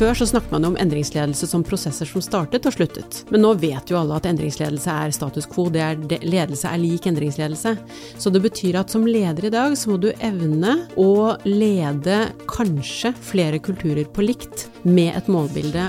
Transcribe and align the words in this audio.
Før 0.00 0.14
så 0.16 0.24
snakket 0.30 0.54
man 0.54 0.64
om 0.64 0.76
endringsledelse 0.80 1.44
som 1.44 1.60
prosesser 1.60 2.08
som 2.08 2.22
startet 2.24 2.64
og 2.64 2.72
sluttet. 2.72 3.18
Men 3.28 3.42
nå 3.44 3.50
vet 3.60 3.90
jo 3.92 3.98
alle 3.98 4.16
at 4.16 4.24
endringsledelse 4.30 4.88
er 4.88 5.10
status 5.12 5.44
quo. 5.44 5.66
Det 5.68 5.82
er 5.84 5.98
ledelse 6.24 6.70
er 6.70 6.80
lik 6.80 7.04
endringsledelse. 7.04 7.74
Så 8.16 8.32
det 8.32 8.40
betyr 8.40 8.78
at 8.80 8.88
som 8.88 9.04
leder 9.04 9.44
i 9.44 9.50
dag, 9.52 9.76
så 9.76 9.90
må 9.92 9.98
du 10.00 10.08
evne 10.24 10.78
å 10.96 11.34
lede 11.44 12.30
kanskje 12.48 13.12
flere 13.12 13.60
kulturer 13.60 14.08
på 14.08 14.24
likt, 14.24 14.70
med 14.88 15.20
et 15.20 15.28
målbilde. 15.28 15.84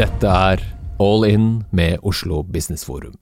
Dette 0.00 0.32
er 0.48 0.64
All 1.04 1.28
In 1.28 1.52
med 1.68 2.00
Oslo 2.00 2.40
Business 2.48 2.88
Forum. 2.88 3.20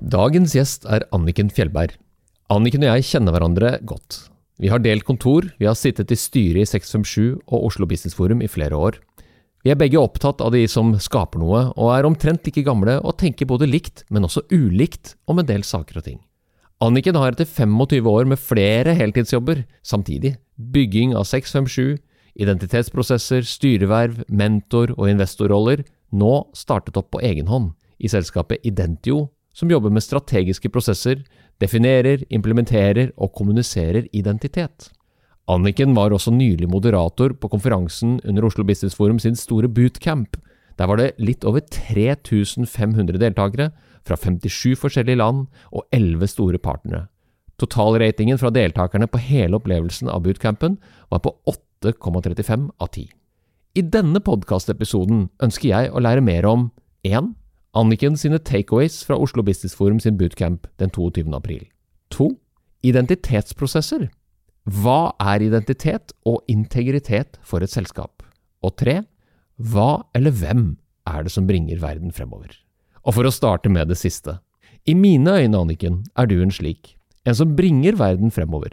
Dagens 0.00 0.56
gjest 0.56 0.88
er 0.88 1.04
Anniken 1.12 1.52
Fjellberg. 1.52 2.00
Anniken 2.46 2.84
og 2.86 2.92
jeg 2.94 3.06
kjenner 3.08 3.34
hverandre 3.34 3.70
godt. 3.82 4.20
Vi 4.62 4.70
har 4.70 4.78
delt 4.78 5.02
kontor, 5.04 5.48
vi 5.58 5.66
har 5.66 5.74
sittet 5.74 6.12
i 6.14 6.18
styret 6.18 6.62
i 6.62 6.68
657 6.68 7.42
og 7.42 7.64
Oslo 7.66 7.88
Business 7.90 8.14
Forum 8.14 8.44
i 8.44 8.50
flere 8.50 8.78
år. 8.78 9.00
Vi 9.66 9.72
er 9.72 9.78
begge 9.80 9.98
opptatt 9.98 10.38
av 10.44 10.52
de 10.54 10.62
som 10.70 10.92
skaper 11.02 11.42
noe, 11.42 11.64
og 11.74 11.90
er 11.90 12.06
omtrent 12.06 12.46
like 12.46 12.62
gamle 12.62 13.00
og 13.02 13.16
tenker 13.18 13.50
både 13.50 13.66
likt, 13.66 14.04
men 14.14 14.28
også 14.28 14.44
ulikt 14.54 15.16
om 15.26 15.42
en 15.42 15.48
del 15.48 15.66
saker 15.66 15.98
og 15.98 16.06
ting. 16.06 16.20
Anniken 16.86 17.18
har 17.18 17.34
etter 17.34 17.48
25 17.50 18.06
år 18.12 18.30
med 18.30 18.38
flere 18.38 18.94
heltidsjobber 18.94 19.64
samtidig, 19.82 20.36
bygging 20.54 21.16
av 21.18 21.26
657, 21.26 21.98
identitetsprosesser, 22.38 23.42
styreverv, 23.42 24.22
mentor- 24.30 24.94
og 24.94 25.10
investorroller, 25.10 25.82
nå 26.14 26.34
startet 26.54 27.00
opp 27.00 27.10
på 27.16 27.24
egen 27.26 27.50
hånd 27.50 27.72
i 27.98 28.12
selskapet 28.12 28.62
Identio, 28.62 29.32
som 29.56 29.72
jobber 29.72 29.90
med 29.90 30.04
strategiske 30.04 30.70
prosesser, 30.70 31.24
definerer, 31.62 32.24
implementerer 32.30 33.12
og 33.16 33.32
kommuniserer 33.36 34.08
identitet. 34.12 34.90
Anniken 35.48 35.94
var 35.94 36.10
også 36.10 36.32
nylig 36.34 36.68
moderator 36.68 37.36
på 37.38 37.48
konferansen 37.48 38.18
under 38.26 38.48
Oslo 38.48 38.64
Business 38.66 38.96
Forum 38.98 39.18
sin 39.22 39.36
store 39.38 39.68
bootcamp. 39.68 40.36
Der 40.76 40.86
var 40.90 40.98
det 40.98 41.12
litt 41.22 41.44
over 41.46 41.62
3500 41.62 43.20
deltakere 43.22 43.70
fra 44.06 44.16
57 44.18 44.74
forskjellige 44.80 45.20
land 45.20 45.46
og 45.72 45.86
11 45.94 46.26
store 46.34 46.58
partnere. 46.58 47.06
Totalratingen 47.62 48.38
fra 48.38 48.50
deltakerne 48.52 49.08
på 49.08 49.22
hele 49.22 49.56
opplevelsen 49.56 50.10
av 50.12 50.26
bootcampen 50.26 50.76
var 51.10 51.22
på 51.24 51.32
8,35 51.86 52.68
av 52.82 52.90
10. 52.90 53.06
I 53.76 53.82
denne 53.92 54.20
podkastepisoden 54.24 55.28
ønsker 55.42 55.70
jeg 55.70 55.92
å 55.92 56.02
lære 56.02 56.24
mer 56.24 56.48
om 56.48 56.68
1. 57.06 57.32
Anniken 57.76 58.14
sine 58.16 58.38
takeaways 58.40 59.02
fra 59.04 59.18
Oslo 59.20 59.42
Business 59.44 59.74
Forum 59.76 59.98
sin 60.00 60.16
bootcamp 60.16 60.64
den 60.80 60.88
22. 60.88 61.28
april. 61.36 61.66
2. 62.14 62.30
Identitetsprosesser. 62.88 64.06
Hva 64.64 65.12
er 65.20 65.42
identitet 65.44 66.14
og 66.24 66.40
integritet 66.48 67.36
for 67.44 67.60
et 67.60 67.72
selskap? 67.74 68.24
Og 68.64 68.78
3. 68.80 69.02
Hva 69.60 69.90
eller 70.16 70.32
hvem 70.32 70.62
er 71.04 71.26
det 71.26 71.34
som 71.34 71.44
bringer 71.44 71.82
verden 71.82 72.14
fremover? 72.16 72.54
Og 73.04 73.18
for 73.18 73.28
å 73.28 73.34
starte 73.34 73.68
med 73.68 73.92
det 73.92 73.98
siste. 74.00 74.38
I 74.88 74.94
mine 74.96 75.34
øyne, 75.36 75.60
Anniken, 75.60 75.98
er 76.16 76.30
du 76.30 76.38
en 76.40 76.54
slik. 76.54 76.94
En 77.28 77.36
som 77.36 77.52
bringer 77.58 77.98
verden 78.00 78.32
fremover. 78.32 78.72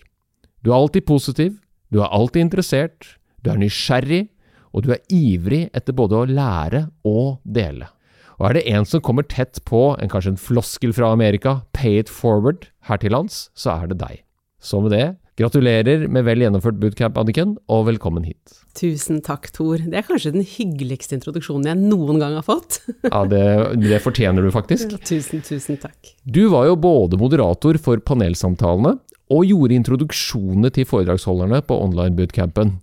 Du 0.64 0.72
er 0.72 0.78
alltid 0.78 1.04
positiv, 1.10 1.58
du 1.92 2.00
er 2.00 2.08
alltid 2.08 2.46
interessert, 2.48 3.18
du 3.44 3.52
er 3.52 3.60
nysgjerrig, 3.60 4.30
og 4.72 4.88
du 4.88 4.94
er 4.96 5.04
ivrig 5.12 5.66
etter 5.76 5.92
både 5.92 6.22
å 6.22 6.30
lære 6.30 6.86
og 7.04 7.44
dele. 7.44 7.92
Og 8.40 8.50
er 8.50 8.58
det 8.58 8.68
en 8.72 8.86
som 8.88 9.04
kommer 9.04 9.26
tett 9.30 9.62
på 9.70 9.94
en 10.02 10.12
kanskje 10.12 10.34
en 10.34 10.42
floskel 10.42 10.94
fra 10.96 11.12
Amerika, 11.14 11.62
pay 11.76 12.00
it 12.02 12.12
forward, 12.12 12.70
her 12.90 13.02
til 13.02 13.14
lands, 13.14 13.48
så 13.56 13.78
er 13.78 13.92
det 13.92 14.00
deg. 14.02 14.24
Så 14.64 14.80
med 14.82 14.94
det, 14.96 15.06
gratulerer 15.40 16.06
med 16.12 16.26
vel 16.28 16.44
gjennomført 16.46 16.78
bootcamp, 16.82 17.18
Anniken, 17.20 17.56
og 17.72 17.88
velkommen 17.90 18.26
hit. 18.28 18.60
Tusen 18.78 19.20
takk, 19.26 19.50
Tor. 19.54 19.82
Det 19.82 19.98
er 19.98 20.06
kanskje 20.08 20.34
den 20.36 20.46
hyggeligste 20.48 21.18
introduksjonen 21.18 21.70
jeg 21.72 21.82
noen 21.82 22.22
gang 22.22 22.38
har 22.38 22.46
fått. 22.46 22.80
ja, 23.10 23.24
det, 23.30 23.44
det, 23.82 24.00
fortjener 24.04 24.46
du 24.46 24.54
faktisk. 24.54 24.94
Ja, 24.94 25.02
tusen, 25.04 25.44
tusen 25.46 25.82
takk. 25.82 26.14
Du 26.24 26.46
var 26.54 26.70
jo 26.70 26.78
både 26.80 27.20
moderator 27.22 27.80
for 27.82 28.02
panelsamtalene, 28.06 28.98
og 29.34 29.48
gjorde 29.48 29.78
introduksjonene 29.80 30.70
til 30.76 30.86
foredragsholderne 30.86 31.64
på 31.66 31.78
online 31.82 32.14
bootcampen. 32.18 32.76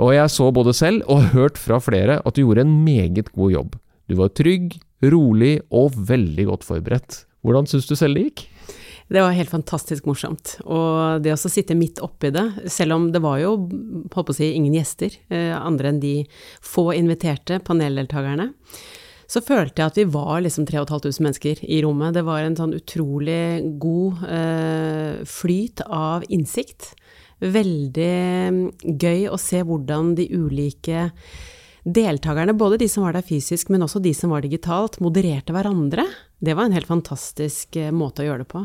Og 0.00 0.14
jeg 0.14 0.32
så 0.32 0.46
både 0.54 0.72
selv 0.76 1.02
og 1.10 1.32
hørt 1.34 1.58
fra 1.60 1.80
flere 1.82 2.20
at 2.24 2.36
du 2.36 2.44
gjorde 2.44 2.64
en 2.64 2.76
meget 2.86 3.28
god 3.34 3.52
jobb. 3.52 3.74
Du 4.08 4.16
var 4.18 4.32
trygg, 4.34 4.78
rolig 5.02 5.58
og 5.72 5.96
veldig 5.96 6.46
godt 6.50 6.66
forberedt. 6.66 7.24
Hvordan 7.46 7.68
syns 7.70 7.88
du 7.88 7.96
selv 7.96 8.18
det 8.18 8.28
gikk? 8.28 8.46
Det 9.10 9.18
var 9.24 9.34
helt 9.34 9.50
fantastisk 9.50 10.06
morsomt. 10.06 10.54
Og 10.70 11.24
det 11.24 11.32
å 11.34 11.50
sitte 11.50 11.74
midt 11.74 11.98
oppi 12.04 12.30
det, 12.30 12.44
selv 12.70 12.94
om 12.94 13.08
det 13.10 13.22
var 13.24 13.40
jo 13.42 13.56
holdt 14.14 14.30
å 14.30 14.36
si, 14.36 14.52
ingen 14.54 14.76
gjester, 14.76 15.16
eh, 15.34 15.50
andre 15.56 15.90
enn 15.90 15.98
de 16.02 16.14
få 16.62 16.92
inviterte 16.94 17.58
paneldeltakerne, 17.66 18.52
så 19.30 19.42
følte 19.42 19.82
jeg 19.82 19.90
at 19.90 19.98
vi 19.98 20.06
var 20.10 20.40
liksom 20.42 20.66
3500 20.66 21.22
mennesker 21.26 21.62
i 21.66 21.80
rommet. 21.82 22.14
Det 22.14 22.24
var 22.26 22.42
en 22.42 22.58
sånn 22.58 22.74
utrolig 22.74 23.62
god 23.82 24.24
eh, 24.30 25.20
flyt 25.26 25.82
av 25.86 26.26
innsikt. 26.30 26.92
Veldig 27.40 28.14
mm, 28.54 28.64
gøy 29.00 29.28
å 29.30 29.38
se 29.40 29.62
hvordan 29.66 30.14
de 30.18 30.26
ulike 30.34 31.08
deltakerne, 31.84 32.56
både 32.56 32.80
de 32.80 32.88
som 32.90 33.06
var 33.06 33.16
der 33.16 33.26
fysisk, 33.26 33.70
men 33.72 33.84
også 33.86 34.02
de 34.02 34.12
som 34.16 34.34
var 34.34 34.44
digitalt, 34.44 35.00
modererte 35.00 35.54
hverandre. 35.54 36.06
Det 36.40 36.56
var 36.56 36.68
en 36.68 36.76
helt 36.76 36.88
fantastisk 36.88 37.76
eh, 37.76 37.92
måte 37.92 38.24
å 38.24 38.28
gjøre 38.28 38.44
det 38.44 38.50
på. 38.52 38.64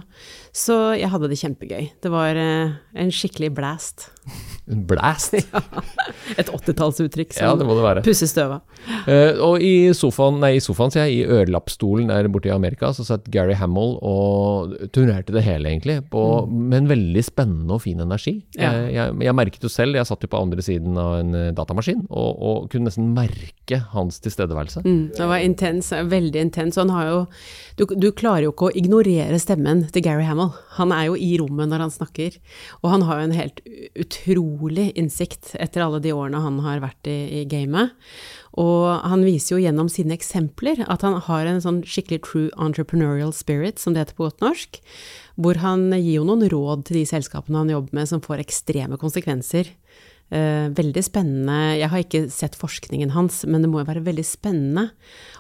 Så 0.56 0.78
jeg 0.96 1.12
hadde 1.12 1.32
det 1.32 1.40
kjempegøy. 1.42 1.90
Det 2.04 2.12
var 2.14 2.40
eh, 2.40 2.76
en 2.96 3.12
skikkelig 3.14 3.52
blast. 3.58 4.10
En 4.66 4.82
blast? 4.90 5.36
ja. 5.54 5.62
Et 6.42 6.48
åttitallsuttrykk 6.50 7.36
som 7.36 7.46
ja, 7.46 7.52
det 7.60 7.68
må 7.68 7.76
det 7.78 7.84
være. 7.86 8.04
pusser 8.06 8.30
støva. 8.30 8.58
Uh, 9.06 9.38
og 9.46 9.62
i 9.62 9.92
sofaen, 9.94 10.40
nei, 10.42 10.56
i 10.58 10.64
sofaen, 10.64 10.94
sier 10.94 11.06
jeg, 11.06 11.20
i 11.20 11.36
ørelappstolen 11.38 12.10
der 12.10 12.30
borte 12.34 12.50
i 12.50 12.54
Amerika, 12.54 12.90
så 12.96 13.06
satt 13.06 13.28
Gary 13.34 13.54
Hamill 13.60 13.96
og 14.02 14.74
turnerte 14.96 15.36
det 15.36 15.46
hele, 15.46 15.70
egentlig, 15.70 16.00
på, 16.10 16.24
mm. 16.50 16.56
med 16.72 16.78
en 16.80 16.90
veldig 16.96 17.26
spennende 17.28 17.78
og 17.78 17.84
fin 17.86 18.02
energi. 18.02 18.40
Ja. 18.58 18.72
Uh, 18.74 18.88
jeg, 18.90 19.20
jeg, 19.28 19.38
merket 19.38 19.68
jo 19.68 19.72
selv, 19.72 20.00
jeg 20.00 20.10
satt 20.10 20.26
jo 20.26 20.32
på 20.34 20.42
andre 20.42 20.66
siden 20.66 20.98
av 20.98 21.20
en 21.20 21.38
datamaskin, 21.58 22.02
og, 22.10 22.32
og 22.34 22.68
kunne 22.74 22.90
nesten 22.90 23.14
merke 23.14 23.84
hans 23.94 24.18
tilstedeværelse. 24.26 24.82
Mm, 24.86 25.14
det 25.14 25.30
var 25.30 25.46
intens, 25.46 25.92
veldig 25.94 26.42
intens. 26.42 26.80
Og 26.80 26.88
han 26.88 26.96
har 26.96 27.12
jo 27.12 27.22
du, 27.78 27.86
du, 28.00 28.10
klarer 28.16 28.48
jo 28.48 28.54
ikke 28.54 28.70
å 28.70 28.76
ignorere 28.78 29.38
stemmen 29.42 29.86
til 29.94 30.06
Gary 30.06 30.26
Hamill. 30.26 30.54
Han 30.80 30.94
er 30.96 31.10
jo 31.12 31.18
i 31.20 31.36
rommet 31.42 31.70
når 31.70 31.86
han 31.86 31.94
snakker, 31.94 32.38
og 32.82 32.92
han 32.94 33.06
har 33.06 33.22
jo 33.22 33.30
en 33.30 33.36
helt 33.36 33.62
utrolig 34.00 34.55
innsikt 34.96 35.56
etter 35.60 35.84
alle 35.86 36.00
de 36.04 36.14
årene 36.14 36.42
han 36.42 36.60
har 36.66 36.82
vært 36.84 37.08
i, 37.08 37.42
i 37.42 37.46
gamet. 37.46 37.94
Og 38.56 39.02
han 39.04 39.24
viser 39.26 39.56
jo 39.56 39.64
gjennom 39.64 39.90
sine 39.92 40.16
eksempler 40.16 40.86
at 40.88 41.04
han 41.04 41.20
har 41.28 41.46
en 41.46 41.62
sånn 41.62 41.82
skikkelig 41.84 42.22
true 42.24 42.52
entrepreneurial 42.56 43.34
spirit, 43.36 43.80
som 43.80 43.94
det 43.94 44.06
heter 44.06 44.18
på 44.18 44.28
godt 44.30 44.44
norsk, 44.44 44.80
hvor 45.36 45.60
han 45.60 45.90
gir 45.92 46.22
jo 46.22 46.28
noen 46.28 46.48
råd 46.52 46.86
til 46.88 47.02
de 47.02 47.08
selskapene 47.10 47.64
han 47.64 47.74
jobber 47.74 48.00
med 48.00 48.12
som 48.12 48.24
får 48.24 48.46
ekstreme 48.46 49.00
konsekvenser. 49.02 49.74
Uh, 50.34 50.72
veldig 50.74 51.04
spennende. 51.06 51.76
Jeg 51.78 51.92
har 51.92 52.02
ikke 52.02 52.24
sett 52.34 52.56
forskningen 52.58 53.12
hans, 53.14 53.44
men 53.46 53.62
det 53.62 53.70
må 53.70 53.84
jo 53.84 53.90
være 53.92 54.06
veldig 54.08 54.26
spennende 54.26 54.88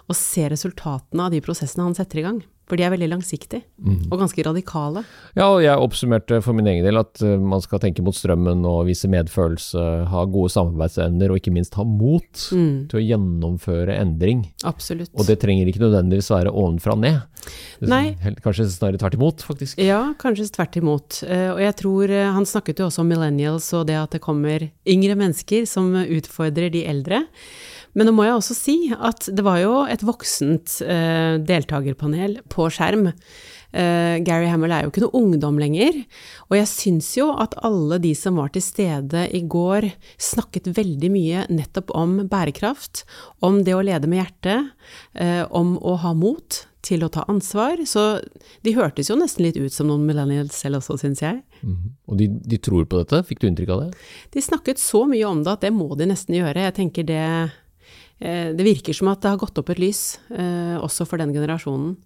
å 0.06 0.18
se 0.18 0.46
resultatene 0.52 1.26
av 1.26 1.34
de 1.34 1.42
prosessene 1.42 1.88
han 1.88 1.98
setter 1.98 2.22
i 2.22 2.28
gang. 2.28 2.44
For 2.66 2.80
de 2.80 2.86
er 2.88 2.94
veldig 2.96 3.12
langsiktige, 3.12 3.62
mm. 3.78 4.08
og 4.10 4.22
ganske 4.24 4.44
radikale. 4.48 5.04
Ja, 5.38 5.52
og 5.52 5.60
jeg 5.62 5.78
oppsummerte 5.78 6.40
for 6.42 6.58
min 6.58 6.66
egen 6.72 6.86
del 6.86 6.98
at 6.98 7.22
uh, 7.22 7.36
man 7.38 7.62
skal 7.62 7.82
tenke 7.84 8.02
mot 8.06 8.18
strømmen 8.18 8.66
og 8.66 8.88
vise 8.88 9.10
medfølelse, 9.12 9.84
ha 10.10 10.24
gode 10.34 10.50
samarbeidsevner 10.56 11.30
og 11.30 11.38
ikke 11.42 11.54
minst 11.54 11.78
ha 11.78 11.86
mot 11.86 12.26
mm. 12.26 12.88
til 12.90 13.02
å 13.02 13.04
gjennomføre 13.04 14.00
endring. 14.00 14.48
Absolutt. 14.66 15.14
Og 15.14 15.30
det 15.30 15.38
trenger 15.44 15.70
ikke 15.70 15.84
nødvendigvis 15.86 16.32
være 16.34 16.54
ovenfra 16.56 16.98
og 16.98 17.04
ned. 17.06 17.46
Nei. 17.86 18.16
Kanskje 18.42 18.66
snarere 18.74 19.02
tvert 19.02 19.20
imot, 19.20 19.46
faktisk. 19.46 19.78
Ja, 19.82 20.02
kanskje 20.22 20.50
tvert 20.58 20.82
imot. 20.82 21.22
Uh, 21.22 21.52
og 21.54 21.62
jeg 21.68 21.78
tror 21.84 22.16
uh, 22.18 22.24
han 22.40 22.50
snakket 22.50 22.82
jo 22.82 22.90
også 22.90 23.06
om 23.06 23.14
millennials 23.14 23.70
og 23.78 23.86
det 23.92 24.00
at 24.02 24.18
det 24.18 24.24
kommer 24.26 24.72
yngre 24.90 25.22
mennesker 25.22 25.70
som 25.70 25.94
utfordrer 26.02 26.74
de 26.74 26.86
eldre. 26.90 27.26
Men 27.96 28.10
nå 28.10 28.16
må 28.16 28.28
jeg 28.28 28.38
også 28.38 28.56
si 28.58 28.78
at 28.94 29.30
det 29.32 29.44
var 29.46 29.62
jo 29.64 29.76
et 29.90 30.04
voksent 30.06 30.82
eh, 30.84 31.38
deltakerpanel 31.40 32.42
på 32.52 32.68
skjerm. 32.74 33.08
Eh, 33.76 34.18
Gary 34.24 34.48
Hamill 34.52 34.72
er 34.72 34.86
jo 34.86 34.92
ikke 34.92 35.04
noe 35.04 35.20
ungdom 35.20 35.58
lenger. 35.60 35.98
Og 36.50 36.58
jeg 36.60 36.70
syns 36.72 37.10
jo 37.18 37.32
at 37.42 37.58
alle 37.66 38.00
de 38.04 38.14
som 38.18 38.40
var 38.40 38.54
til 38.56 38.64
stede 38.64 39.26
i 39.36 39.42
går, 39.48 39.90
snakket 40.22 40.72
veldig 40.78 41.12
mye 41.12 41.48
nettopp 41.52 41.92
om 41.96 42.22
bærekraft, 42.32 43.04
om 43.44 43.64
det 43.68 43.76
å 43.76 43.84
lede 43.84 44.12
med 44.12 44.24
hjertet, 44.24 44.72
eh, 45.16 45.44
om 45.52 45.76
å 45.80 45.98
ha 46.04 46.16
mot 46.16 46.64
til 46.86 47.04
å 47.04 47.10
ta 47.10 47.26
ansvar. 47.32 47.82
Så 47.90 48.22
de 48.64 48.76
hørtes 48.78 49.10
jo 49.10 49.18
nesten 49.20 49.48
litt 49.48 49.58
ut 49.58 49.74
som 49.74 49.90
noen 49.90 50.06
millennials 50.08 50.56
selv 50.62 50.80
også, 50.80 51.00
syns 51.02 51.24
jeg. 51.24 51.42
Mm. 51.66 51.96
Og 52.12 52.20
de, 52.20 52.30
de, 52.46 52.60
tror 52.62 52.86
på 52.88 53.02
dette? 53.02 53.24
Fikk 53.28 53.42
du 53.42 53.50
inntrykk 53.50 53.74
av 53.76 53.86
det? 53.86 53.92
De 54.36 54.44
snakket 54.44 54.82
så 54.82 55.04
mye 55.10 55.26
om 55.28 55.44
det 55.44 55.56
at 55.58 55.66
det 55.66 55.74
må 55.76 55.90
de 55.98 56.08
nesten 56.12 56.38
gjøre. 56.38 56.68
Jeg 56.68 56.78
tenker 56.80 57.08
det 57.08 57.26
det 58.20 58.64
virker 58.64 58.96
som 58.96 59.10
at 59.12 59.20
det 59.24 59.34
har 59.34 59.40
gått 59.42 59.58
opp 59.60 59.70
et 59.74 59.82
lys, 59.82 60.20
eh, 60.32 60.78
også 60.80 61.04
for 61.10 61.20
den 61.20 61.34
generasjonen. 61.36 61.98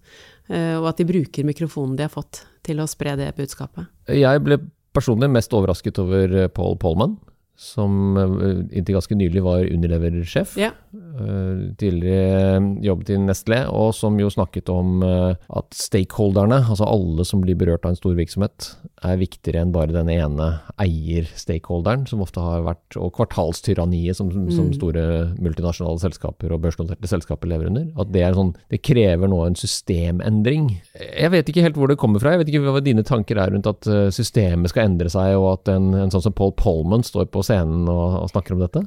Eh, 0.50 0.76
og 0.80 0.88
at 0.90 0.98
de 0.98 1.06
bruker 1.06 1.46
mikrofonen 1.46 1.96
de 1.98 2.06
har 2.06 2.12
fått 2.12 2.44
til 2.66 2.82
å 2.82 2.88
spre 2.90 3.14
det 3.18 3.30
budskapet. 3.38 3.86
Jeg 4.10 4.42
ble 4.42 4.58
personlig 4.96 5.30
mest 5.30 5.52
overrasket 5.54 6.00
over 6.02 6.48
Paul 6.54 6.74
Polman, 6.82 7.14
som 7.60 8.18
eh, 8.18 8.64
inntil 8.74 8.98
ganske 8.98 9.18
nylig 9.18 9.44
var 9.46 9.62
Unilever-sjef. 9.68 10.56
Ja. 10.58 10.72
Eh, 10.90 11.74
tidligere 11.78 12.58
jobbet 12.82 13.12
i 13.14 13.16
Nestlé, 13.22 13.60
og 13.70 13.92
som 13.94 14.16
jo 14.18 14.26
snakket 14.32 14.66
om 14.72 15.04
eh, 15.06 15.36
at 15.54 15.76
stakeholderne, 15.76 16.64
altså 16.64 16.88
alle 16.88 17.22
som 17.28 17.44
blir 17.44 17.54
berørt 17.58 17.84
av 17.86 17.92
en 17.92 17.98
stor 17.98 18.16
virksomhet, 18.18 18.72
er 19.06 19.20
viktigere 19.20 19.62
enn 19.62 19.74
bare 19.74 19.94
den 19.94 20.10
ene 20.10 20.48
eier-stakeholderen, 20.82 22.08
som 22.10 22.24
ofte 22.24 22.42
har 22.42 22.64
vært, 22.66 22.98
og 22.98 23.12
kvartalstyranniet 23.20 24.18
som, 24.18 24.32
som 24.50 24.72
store 24.74 25.04
multinasjonale 25.38 26.02
selskaper 26.02 26.56
og 26.56 26.64
børsnoterte 26.64 27.10
selskaper 27.12 27.52
lever 27.52 27.70
under. 27.70 27.86
At 27.94 28.10
det 28.10 28.24
er 28.26 28.34
sånn, 28.34 28.50
det 28.74 28.82
krever 28.82 29.30
nå 29.30 29.44
en 29.44 29.58
systemendring. 29.60 30.72
Jeg 30.98 31.30
vet 31.36 31.52
ikke 31.52 31.68
helt 31.68 31.78
hvor 31.78 31.92
det 31.92 32.00
kommer 32.02 32.22
fra, 32.22 32.34
jeg 32.34 32.42
vet 32.42 32.50
ikke 32.50 32.64
hva 32.66 32.82
dine 32.82 33.06
tanker 33.06 33.38
er 33.38 33.54
rundt 33.54 33.70
at 33.70 33.86
systemet 34.16 34.74
skal 34.74 34.90
endre 34.90 35.12
seg, 35.12 35.36
og 35.38 35.52
at 35.52 35.70
en, 35.76 35.92
en 35.94 36.10
sånn 36.10 36.26
som 36.26 36.34
Paul 36.34 36.56
Polman 36.58 37.06
står 37.06 37.30
på 37.30 37.46
scenen 37.46 37.86
og, 37.86 38.24
og 38.24 38.34
snakker 38.34 38.58
om 38.58 38.66
dette? 38.66 38.84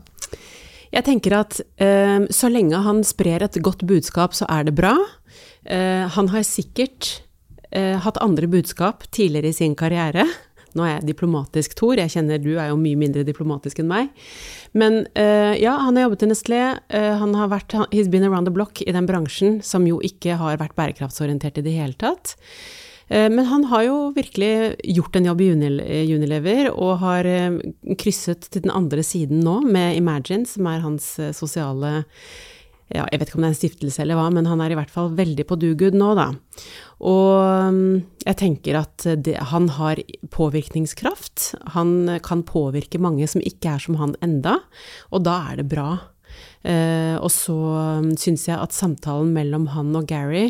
Jeg 0.93 1.07
tenker 1.07 1.33
at 1.39 1.59
eh, 1.81 2.21
så 2.29 2.49
lenge 2.53 2.77
han 2.85 3.01
sprer 3.07 3.45
et 3.45 3.59
godt 3.65 3.81
budskap, 3.89 4.35
så 4.37 4.45
er 4.51 4.67
det 4.67 4.75
bra. 4.77 4.93
Eh, 5.65 6.05
han 6.13 6.29
har 6.29 6.45
sikkert 6.45 7.23
eh, 7.73 7.97
hatt 8.03 8.21
andre 8.21 8.49
budskap 8.51 9.07
tidligere 9.09 9.49
i 9.49 9.57
sin 9.57 9.77
karriere. 9.79 10.27
Nå 10.73 10.85
er 10.85 10.95
jeg 10.95 11.11
diplomatisk, 11.11 11.75
Tor. 11.77 11.97
Jeg 12.01 12.13
kjenner 12.13 12.41
du 12.41 12.55
er 12.57 12.71
jo 12.71 12.77
mye 12.81 12.97
mindre 12.97 13.25
diplomatisk 13.25 13.81
enn 13.81 13.89
meg. 13.89 14.13
Men 14.77 15.03
eh, 15.17 15.53
ja, 15.61 15.75
han 15.81 15.97
har 15.97 16.07
jobbet 16.07 16.25
i 16.25 16.31
Nestlé. 16.31 16.61
Eh, 16.89 17.11
han 17.21 17.35
har 17.37 17.51
vært 17.53 17.77
He's 17.93 18.09
been 18.09 18.25
around 18.25 18.49
the 18.49 18.53
block 18.53 18.81
i 18.81 18.93
den 18.93 19.09
bransjen 19.09 19.61
som 19.65 19.85
jo 19.89 19.99
ikke 20.05 20.37
har 20.41 20.61
vært 20.61 20.77
bærekraftsorientert 20.77 21.61
i 21.61 21.65
det 21.65 21.75
hele 21.77 21.97
tatt. 21.97 22.35
Eh, 23.07 23.29
men 23.29 23.45
han 23.45 23.67
har 23.71 23.85
jo 23.87 23.97
virkelig 24.15 24.75
gjort 24.95 25.15
en 25.15 25.27
jobb 25.31 25.43
i 25.43 25.51
Unilever, 26.13 26.71
og 26.71 27.01
har 27.03 27.27
eh, 27.29 27.59
krysset 27.99 28.49
til 28.49 28.65
den 28.65 28.73
andre 28.73 29.03
siden 29.05 29.43
nå 29.43 29.59
med 29.67 29.97
Imagine, 29.99 30.47
som 30.49 30.67
er 30.69 30.83
hans 30.85 31.15
eh, 31.19 31.33
sosiale 31.35 32.01
ja, 32.93 33.07
Jeg 33.09 33.19
vet 33.19 33.29
ikke 33.29 33.39
om 33.39 33.45
det 33.45 33.47
er 33.47 33.53
en 33.55 33.57
stiftelse 33.57 34.01
eller 34.03 34.17
hva, 34.19 34.27
men 34.29 34.45
han 34.45 34.61
er 34.61 34.73
i 34.73 34.77
hvert 34.77 34.91
fall 34.91 35.13
veldig 35.17 35.45
på 35.49 35.57
dugood 35.57 35.95
nå, 35.97 36.11
da. 36.19 36.27
Og 37.01 37.73
mm, 37.73 37.93
jeg 38.27 38.37
tenker 38.37 38.77
at 38.77 39.05
det, 39.23 39.37
han 39.49 39.69
har 39.79 40.01
påvirkningskraft. 40.35 41.47
Han 41.73 42.19
kan 42.27 42.43
påvirke 42.45 43.01
mange 43.01 43.25
som 43.31 43.41
ikke 43.41 43.71
er 43.71 43.81
som 43.81 43.97
han 43.97 44.13
enda, 44.21 44.59
og 45.09 45.25
da 45.25 45.39
er 45.49 45.63
det 45.63 45.71
bra. 45.71 45.95
Eh, 46.63 47.15
og 47.19 47.27
så 47.33 47.53
um, 47.99 48.13
syns 48.15 48.45
jeg 48.47 48.55
at 48.55 48.71
samtalen 48.71 49.33
mellom 49.35 49.65
han 49.73 49.89
og 49.99 50.05
Gary 50.07 50.45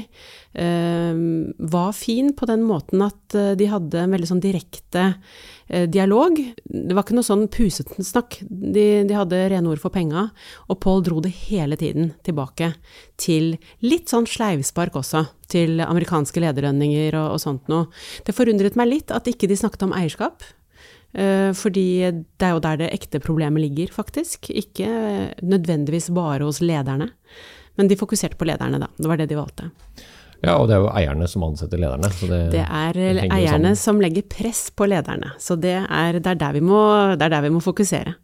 eh, 0.54 1.22
var 1.58 1.96
fin 1.98 2.30
på 2.38 2.46
den 2.50 2.62
måten 2.70 3.02
at 3.02 3.34
uh, 3.34 3.56
de 3.58 3.70
hadde 3.72 4.04
en 4.04 4.14
veldig 4.14 4.30
sånn 4.30 4.44
direkte 4.44 5.08
eh, 5.68 5.88
dialog. 5.90 6.38
Det 6.38 6.94
var 6.94 7.02
ikke 7.02 7.18
noe 7.18 7.26
sånn 7.26 7.48
pusete 7.54 8.06
snakk. 8.06 8.44
De, 8.46 8.86
de, 9.10 9.18
hadde 9.18 9.42
rene 9.56 9.74
ord 9.74 9.82
for 9.82 9.94
penga, 9.94 10.28
og 10.70 10.82
Paul 10.86 11.02
dro 11.06 11.18
det 11.24 11.34
hele 11.48 11.80
tiden 11.82 12.14
tilbake 12.26 12.76
til 13.18 13.56
litt 13.82 14.14
sånn 14.14 14.30
sleivspark 14.30 15.00
også, 15.02 15.26
til 15.50 15.82
amerikanske 15.82 16.46
lederlønninger 16.46 17.18
og, 17.18 17.40
og 17.40 17.42
sånt 17.42 17.74
noe. 17.74 17.90
Det 18.22 18.38
forundret 18.38 18.78
meg 18.78 18.92
litt 18.92 19.14
at 19.14 19.30
ikke 19.30 19.50
de 19.50 19.58
snakket 19.58 19.90
om 19.90 19.98
eierskap. 19.98 20.46
Eh, 21.14 21.52
fordi 21.54 21.88
det 22.10 22.48
er 22.48 22.56
jo 22.56 22.64
der 22.64 22.80
det 22.82 22.94
ekte 22.96 23.22
problemet 23.22 23.62
ligger, 23.62 23.94
faktisk. 23.94 24.50
Ikke 24.50 24.88
nødvendigvis 25.42 26.10
bare 26.14 26.44
hos 26.44 26.62
lederne. 26.62 27.12
Men 27.78 27.90
de 27.90 27.98
fokuserte 27.98 28.38
på 28.38 28.46
lederne, 28.50 28.82
da. 28.82 28.90
Det 28.98 29.10
var 29.10 29.22
det 29.22 29.30
de 29.30 29.38
valgte. 29.38 29.70
Ja, 30.44 30.58
og 30.60 30.68
det 30.68 30.76
er 30.76 30.82
jo 30.84 30.90
eierne 30.92 31.28
som 31.32 31.46
ansetter 31.48 31.80
lederne. 31.80 32.10
det, 32.20 32.40
det 32.52 32.64
er 32.66 32.98
det 32.98 33.28
eierne 33.32 33.76
som 33.80 34.02
legger 34.04 34.26
press 34.28 34.68
på 34.76 34.90
lederne. 34.92 35.32
Så 35.40 35.56
det 35.56 35.78
er, 35.86 36.20
det 36.20 36.28
er, 36.28 36.40
der, 36.40 36.58
vi 36.58 36.64
må, 36.66 36.82
er 37.16 37.22
der 37.22 37.42
vi 37.46 37.54
må 37.54 37.62
fokusere. 37.64 38.18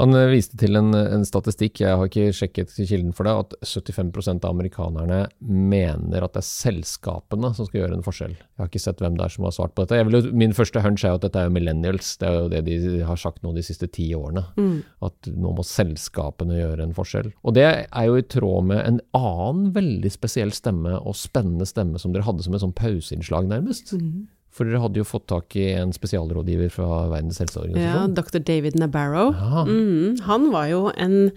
Han 0.00 0.16
eh, 0.16 0.30
viste 0.32 0.58
til 0.60 0.78
en, 0.78 0.92
en, 0.94 1.24
statistikk, 1.26 1.82
jeg 1.84 1.98
har 1.98 2.08
ikke 2.08 2.32
sjekket 2.36 2.72
kilden 2.76 3.12
for 3.16 3.28
det, 3.28 3.34
at 3.44 3.68
75% 3.68 4.46
av 4.46 4.54
amerikanerne 4.54 5.20
mener 5.40 6.24
at 6.24 6.34
det 6.36 6.42
er 6.42 6.48
selskapene 6.48 7.52
som 7.56 7.68
skal 7.68 7.82
gjøre 7.82 7.98
en 7.98 8.06
forskjell. 8.06 8.34
Jeg 8.36 8.62
har 8.62 8.70
ikke 8.70 8.82
sett 8.82 9.02
hvem 9.02 9.18
det 9.18 9.26
er 9.26 9.36
som 9.36 9.46
har 9.48 9.56
svart 9.56 9.76
på 9.76 9.86
dette. 9.86 10.00
Jo, 10.00 10.22
min 10.36 10.56
første 10.56 10.82
hunch 10.84 11.04
er 11.04 11.14
jo 11.14 11.20
at 11.20 11.26
dette 11.26 11.40
er 11.40 11.48
jo 11.48 11.54
millennials. 11.56 12.14
Det 12.20 12.28
er 12.28 12.38
jo 12.38 12.50
det 12.52 12.64
de 12.68 12.78
har 13.08 13.20
sagt 13.20 13.42
nå 13.44 13.54
de 13.56 13.64
siste 13.66 13.88
ti 13.92 14.08
årene. 14.16 14.44
Mm. 14.58 14.76
At 15.08 15.32
nå 15.32 15.54
må 15.56 15.66
selskapene 15.66 16.60
gjøre 16.60 16.86
en 16.86 16.96
forskjell. 16.96 17.32
Og 17.42 17.56
det 17.58 17.68
er 17.68 18.08
jo 18.08 18.18
i 18.18 18.28
tråd 18.36 18.70
med 18.72 18.84
en 18.84 19.00
annen 19.18 19.72
veldig 19.76 20.12
spesiell 20.12 20.54
stemme 20.56 20.98
og 21.00 21.18
spennende 21.18 21.68
stemme 21.68 22.00
som 22.00 22.14
dere 22.14 22.26
hadde 22.26 22.44
som 22.46 22.56
et 22.56 22.64
sånn 22.64 22.76
pauseinnslag, 22.76 23.50
nærmest. 23.50 23.94
Mm. 23.96 24.28
For 24.52 24.68
dere 24.68 24.82
hadde 24.82 25.00
jo 25.00 25.06
fått 25.08 25.24
tak 25.32 25.54
i 25.56 25.70
en 25.78 25.94
spesialrådgiver 25.96 26.68
fra 26.74 27.06
Verdens 27.08 27.38
helseorganisasjon. 27.40 27.86
Ja, 27.88 28.02
dr. 28.12 28.42
David 28.44 28.76
Nabarro. 28.76 29.30
Ja. 29.32 29.62
Mm, 29.64 30.18
han 30.26 30.50
var 30.52 30.66
jo 30.68 30.82
en 30.92 31.32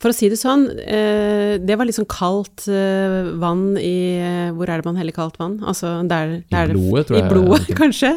For 0.00 0.12
å 0.12 0.16
si 0.16 0.30
det 0.32 0.38
sånn, 0.40 0.64
eh, 0.80 1.56
det 1.60 1.76
var 1.76 1.88
liksom 1.88 2.06
kaldt 2.08 2.64
eh, 2.68 3.28
vann 3.40 3.78
i 3.80 3.96
eh, 4.20 4.54
Hvor 4.56 4.68
er 4.68 4.80
det 4.80 4.88
man 4.88 4.96
heller 5.00 5.16
kaldt 5.16 5.36
vann? 5.40 5.58
Altså 5.64 5.98
der, 6.08 6.38
der 6.52 6.72
I 6.72 6.76
blodet, 6.76 7.06
tror 7.08 7.18
jeg. 7.18 7.26
I 7.26 7.34
blodet, 7.34 7.74
kanskje. 7.82 8.12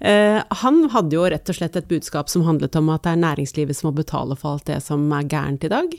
Eh, 0.00 0.40
han 0.64 0.82
hadde 0.92 1.16
jo 1.16 1.24
rett 1.28 1.48
og 1.48 1.56
slett 1.56 1.80
et 1.80 1.88
budskap 1.88 2.32
som 2.32 2.44
handlet 2.48 2.76
om 2.80 2.92
at 2.92 3.08
det 3.08 3.14
er 3.16 3.24
næringslivet 3.24 3.76
som 3.76 3.88
må 3.88 3.96
betale 4.02 4.36
for 4.36 4.56
alt 4.56 4.68
det 4.68 4.82
som 4.84 5.08
er 5.16 5.32
gærent 5.32 5.64
i 5.64 5.72
dag. 5.72 5.96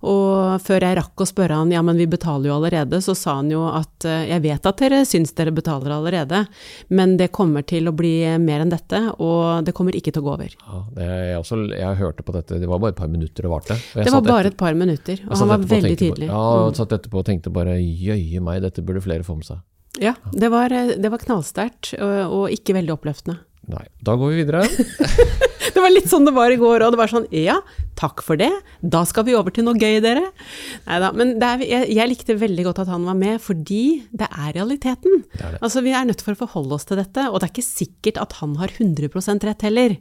Og 0.00 0.62
før 0.64 0.84
jeg 0.86 0.96
rakk 0.96 1.20
å 1.20 1.26
spørre 1.28 1.58
han 1.60 1.72
ja, 1.74 1.82
men 1.84 1.98
vi 2.00 2.06
betaler 2.08 2.48
jo 2.48 2.54
allerede, 2.56 3.02
så 3.04 3.12
sa 3.18 3.34
han 3.40 3.50
jo 3.52 3.66
at 3.68 4.06
eh, 4.08 4.30
jeg 4.30 4.44
vet 4.46 4.68
at 4.70 4.80
dere 4.80 5.02
syns 5.08 5.34
dere 5.36 5.52
betaler 5.52 5.92
allerede, 5.92 6.46
men 6.88 7.18
det 7.20 7.28
kommer 7.36 7.66
til 7.68 7.90
å 7.90 7.94
bli 7.96 8.14
mer 8.40 8.64
enn 8.64 8.72
dette, 8.72 9.02
og 9.20 9.66
det 9.66 9.74
kommer 9.76 9.96
ikke 9.98 10.14
til 10.14 10.22
å 10.22 10.28
gå 10.28 10.32
over. 10.38 10.54
Ja, 10.56 10.80
jeg, 11.04 11.34
også, 11.42 11.60
jeg 11.74 12.00
hørte 12.00 12.24
på 12.24 12.36
dette, 12.36 12.62
det 12.62 12.70
var 12.70 12.80
bare 12.80 12.96
et 12.96 13.00
par 13.02 13.12
minutter 13.12 13.44
det 13.44 13.52
varte. 13.52 13.76
Det 13.92 14.14
var 14.14 14.24
bare 14.24 14.54
et 14.54 14.58
par 14.60 14.78
minutter, 14.78 15.20
og 15.28 15.36
han 15.36 15.52
var 15.52 15.68
veldig 15.76 15.98
tydelig. 16.00 16.30
ja, 16.32 16.40
og 16.64 16.80
satt 16.80 16.96
etterpå 16.96 17.20
og 17.20 17.28
tenkte 17.28 17.52
bare 17.52 17.76
jøye 17.76 18.40
meg, 18.44 18.64
dette 18.64 18.84
burde 18.86 19.04
flere 19.04 19.26
få 19.26 19.36
med 19.36 19.50
seg. 19.52 19.60
Ja, 20.00 20.14
det 20.32 20.48
var, 20.48 20.72
det 20.72 21.12
var 21.12 21.20
knallsterkt, 21.20 21.92
og, 22.00 22.18
og 22.40 22.56
ikke 22.56 22.78
veldig 22.78 22.96
oppløftende. 22.96 23.40
Nei. 23.70 23.84
Da 24.00 24.16
går 24.16 24.32
vi 24.32 24.44
videre. 24.44 24.64
det 25.74 25.82
var 25.82 25.92
litt 25.92 26.10
sånn 26.10 26.26
det 26.26 26.34
var 26.36 26.52
i 26.52 26.58
går, 26.60 26.84
og 26.84 26.94
det 26.94 27.00
var 27.00 27.10
sånn 27.12 27.28
ja, 27.34 27.58
takk 28.00 28.22
for 28.24 28.40
det, 28.40 28.50
da 28.80 29.02
skal 29.08 29.26
vi 29.28 29.36
over 29.36 29.54
til 29.54 29.66
noe 29.66 29.78
gøy, 29.78 30.00
dere. 30.04 30.30
Neida, 30.86 31.10
men 31.16 31.34
er, 31.36 31.64
jeg, 31.66 31.90
jeg, 31.92 32.10
likte 32.10 32.38
veldig 32.40 32.66
godt 32.70 32.82
at 32.84 32.92
han 32.92 33.04
var 33.08 33.18
med, 33.18 33.38
fordi 33.44 33.82
det 34.10 34.28
er 34.30 34.54
realiteten. 34.56 35.22
Det 35.34 35.44
er 35.44 35.56
det. 35.56 35.60
Altså, 35.60 35.84
vi 35.84 35.94
er 35.96 36.08
nødt 36.08 36.24
for 36.24 36.34
å 36.34 36.40
forholde 36.42 36.78
oss 36.78 36.88
til 36.88 37.00
dette, 37.00 37.28
og 37.28 37.38
det 37.38 37.48
er 37.48 37.54
ikke 37.54 37.66
sikkert 37.66 38.20
at 38.24 38.38
han 38.40 38.56
har 38.60 38.72
100 38.72 39.10
rett 39.46 39.66
heller. 39.68 39.96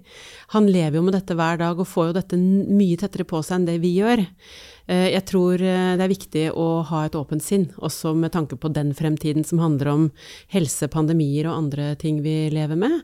Han 0.56 0.70
lever 0.72 1.00
jo 1.00 1.06
med 1.06 1.18
dette 1.18 1.38
hver 1.38 1.60
dag 1.62 1.80
og 1.80 1.90
får 1.90 2.12
jo 2.12 2.18
dette 2.22 2.40
mye 2.40 3.00
tettere 3.00 3.28
på 3.28 3.44
seg 3.44 3.60
enn 3.60 3.70
det 3.70 3.80
vi 3.84 3.98
gjør. 4.00 4.26
Eh, 4.90 5.12
jeg 5.14 5.26
tror 5.30 5.62
eh, 5.62 5.94
det 6.00 6.06
er 6.06 6.12
viktig 6.12 6.46
å 6.58 6.82
ha 6.90 7.04
et 7.06 7.18
åpent 7.18 7.44
sinn, 7.46 7.68
også 7.78 8.16
med 8.18 8.34
tanke 8.34 8.58
på 8.58 8.72
den 8.74 8.96
fremtiden 8.98 9.46
som 9.46 9.62
handler 9.62 9.92
om 9.94 10.08
helse, 10.54 10.90
pandemier 10.90 11.50
og 11.50 11.58
andre 11.60 11.94
ting 12.02 12.24
vi 12.26 12.50
lever 12.54 12.80
med. 12.80 13.04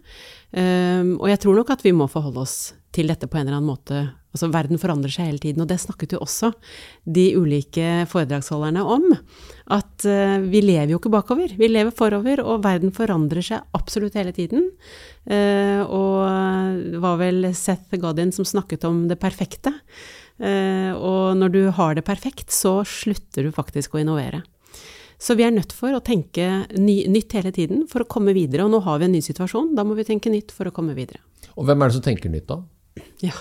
Eh, 0.55 1.05
og 1.19 1.29
jeg 1.29 1.43
tror 1.43 1.61
nok 1.61 1.75
at 1.75 1.85
vi 1.85 1.93
må 1.93 2.09
forholde 2.09 2.41
oss 2.41 2.57
til 2.95 3.11
dette 3.11 3.29
på 3.29 3.37
en 3.37 3.45
eller 3.45 3.59
annen 3.59 3.69
måte. 3.69 4.01
Altså 4.35 4.49
verden 4.51 4.79
forandrer 4.79 5.11
seg 5.13 5.29
hele 5.29 5.43
tiden, 5.43 5.61
og 5.63 5.69
det 5.69 5.77
snakket 5.83 6.15
jo 6.15 6.23
også 6.23 6.49
de 7.03 7.27
ulike 7.37 8.03
foredragsholderne 8.11 8.81
om. 8.83 9.05
At 9.71 10.03
vi 10.43 10.61
lever 10.63 10.91
jo 10.91 10.99
ikke 10.99 11.11
bakover, 11.13 11.53
vi 11.55 11.69
lever 11.71 11.95
forover, 11.95 12.41
og 12.43 12.63
verden 12.63 12.91
forandrer 12.95 13.43
seg 13.47 13.75
absolutt 13.75 14.15
hele 14.19 14.33
tiden. 14.35 14.67
Og 15.87 16.19
det 16.91 16.99
var 17.03 17.19
vel 17.23 17.49
Seth 17.55 17.95
Godin 17.99 18.35
som 18.35 18.47
snakket 18.47 18.83
om 18.87 19.05
det 19.11 19.19
perfekte. 19.23 19.71
Eh, 20.39 20.91
og 20.95 21.37
når 21.39 21.53
du 21.53 21.61
har 21.75 21.95
det 21.95 22.05
perfekt, 22.07 22.51
så 22.51 22.81
slutter 22.87 23.47
du 23.47 23.53
faktisk 23.55 23.95
å 23.95 24.01
innovere. 24.01 24.43
Så 25.21 25.37
vi 25.39 25.45
er 25.47 25.53
nødt 25.55 25.71
for 25.71 25.95
å 25.95 26.03
tenke 26.03 26.65
ny, 26.75 27.05
nytt 27.07 27.37
hele 27.37 27.53
tiden 27.55 27.85
for 27.91 28.03
å 28.03 28.09
komme 28.09 28.35
videre. 28.35 28.65
Og 28.65 28.73
nå 28.73 28.81
har 28.83 28.99
vi 28.99 29.07
en 29.07 29.15
ny 29.15 29.21
situasjon, 29.23 29.73
da 29.77 29.85
må 29.87 29.95
vi 29.95 30.07
tenke 30.07 30.31
nytt 30.31 30.51
for 30.55 30.67
å 30.67 30.73
komme 30.75 30.95
videre. 30.97 31.23
Og 31.55 31.67
hvem 31.67 31.81
er 31.81 31.91
det 31.91 31.97
som 31.97 32.03
tenker 32.05 32.33
nytt, 32.33 32.49
da? 32.51 32.59
Ja, 33.23 33.35